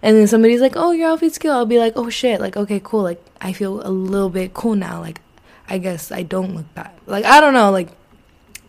and 0.01 0.15
then 0.15 0.27
somebody's 0.27 0.62
like, 0.62 0.73
"Oh, 0.75 0.91
your 0.91 1.10
outfit's 1.10 1.38
cute," 1.38 1.53
I'll 1.53 1.65
be 1.65 1.79
like, 1.79 1.93
"Oh 1.95 2.10
shit!" 2.10 2.39
Like, 2.39 2.57
okay, 2.57 2.81
cool. 2.83 3.03
Like, 3.03 3.23
I 3.41 3.53
feel 3.53 3.86
a 3.86 3.89
little 3.89 4.29
bit 4.29 4.53
cool 4.53 4.75
now. 4.75 4.99
Like, 5.01 5.21
I 5.67 5.77
guess 5.77 6.12
I 6.12 6.23
don't 6.23 6.55
look 6.55 6.73
bad. 6.75 6.91
Like, 7.05 7.25
I 7.25 7.41
don't 7.41 7.53
know. 7.53 7.71
Like, 7.71 7.89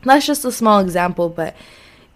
that's 0.03 0.27
just 0.27 0.45
a 0.45 0.53
small 0.53 0.81
example, 0.81 1.29
but 1.29 1.55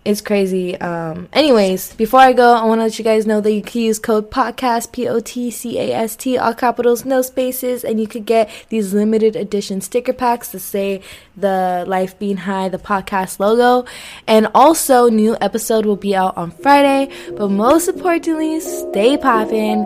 it's 0.04 0.20
crazy. 0.20 0.76
Um, 0.80 1.28
anyways, 1.32 1.94
before 1.94 2.20
I 2.20 2.32
go, 2.32 2.54
I 2.54 2.64
want 2.64 2.80
to 2.80 2.84
let 2.84 2.98
you 2.98 3.04
guys 3.04 3.26
know 3.26 3.40
that 3.40 3.52
you 3.52 3.62
can 3.62 3.82
use 3.82 3.98
code 3.98 4.30
podcast 4.30 4.92
P 4.92 5.08
O 5.08 5.20
T 5.20 5.50
C 5.50 5.78
A 5.78 5.92
S 5.92 6.16
T 6.16 6.36
all 6.36 6.54
capitals, 6.54 7.04
no 7.04 7.22
spaces, 7.22 7.84
and 7.84 8.00
you 8.00 8.08
could 8.08 8.26
get 8.26 8.50
these 8.68 8.92
limited 8.92 9.36
edition 9.36 9.80
sticker 9.80 10.12
packs 10.12 10.48
to 10.48 10.58
say 10.58 11.02
the 11.36 11.84
Life 11.86 12.18
Being 12.18 12.38
High, 12.38 12.68
the 12.68 12.78
podcast 12.78 13.38
logo, 13.38 13.88
and 14.26 14.48
also 14.54 15.08
new 15.08 15.36
episode 15.40 15.86
will 15.86 15.96
be 15.96 16.16
out 16.16 16.36
on 16.36 16.50
Friday. 16.50 17.12
But 17.36 17.50
most 17.50 17.88
importantly, 17.88 18.58
stay 18.60 19.16
poppin', 19.16 19.84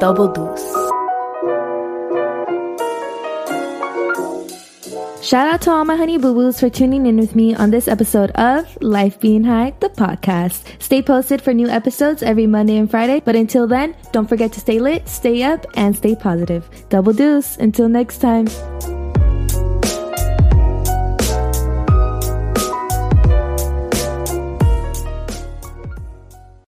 double 0.00 0.28
deuce. 0.32 0.99
Shout 5.22 5.52
out 5.52 5.60
to 5.62 5.70
all 5.70 5.84
my 5.84 5.96
honey 5.96 6.16
boo 6.16 6.32
boos 6.32 6.58
for 6.58 6.70
tuning 6.70 7.04
in 7.04 7.18
with 7.18 7.36
me 7.36 7.54
on 7.54 7.70
this 7.70 7.88
episode 7.88 8.30
of 8.32 8.66
Life 8.80 9.20
Being 9.20 9.44
High, 9.44 9.74
the 9.80 9.90
podcast. 9.90 10.80
Stay 10.82 11.02
posted 11.02 11.42
for 11.42 11.52
new 11.52 11.68
episodes 11.68 12.22
every 12.22 12.46
Monday 12.46 12.78
and 12.78 12.90
Friday. 12.90 13.20
But 13.22 13.36
until 13.36 13.66
then, 13.66 13.94
don't 14.12 14.28
forget 14.28 14.50
to 14.54 14.60
stay 14.60 14.78
lit, 14.78 15.06
stay 15.08 15.42
up, 15.42 15.66
and 15.74 15.94
stay 15.94 16.16
positive. 16.16 16.68
Double 16.88 17.12
deuce. 17.12 17.58
Until 17.58 17.88
next 17.90 18.18
time. 18.18 18.48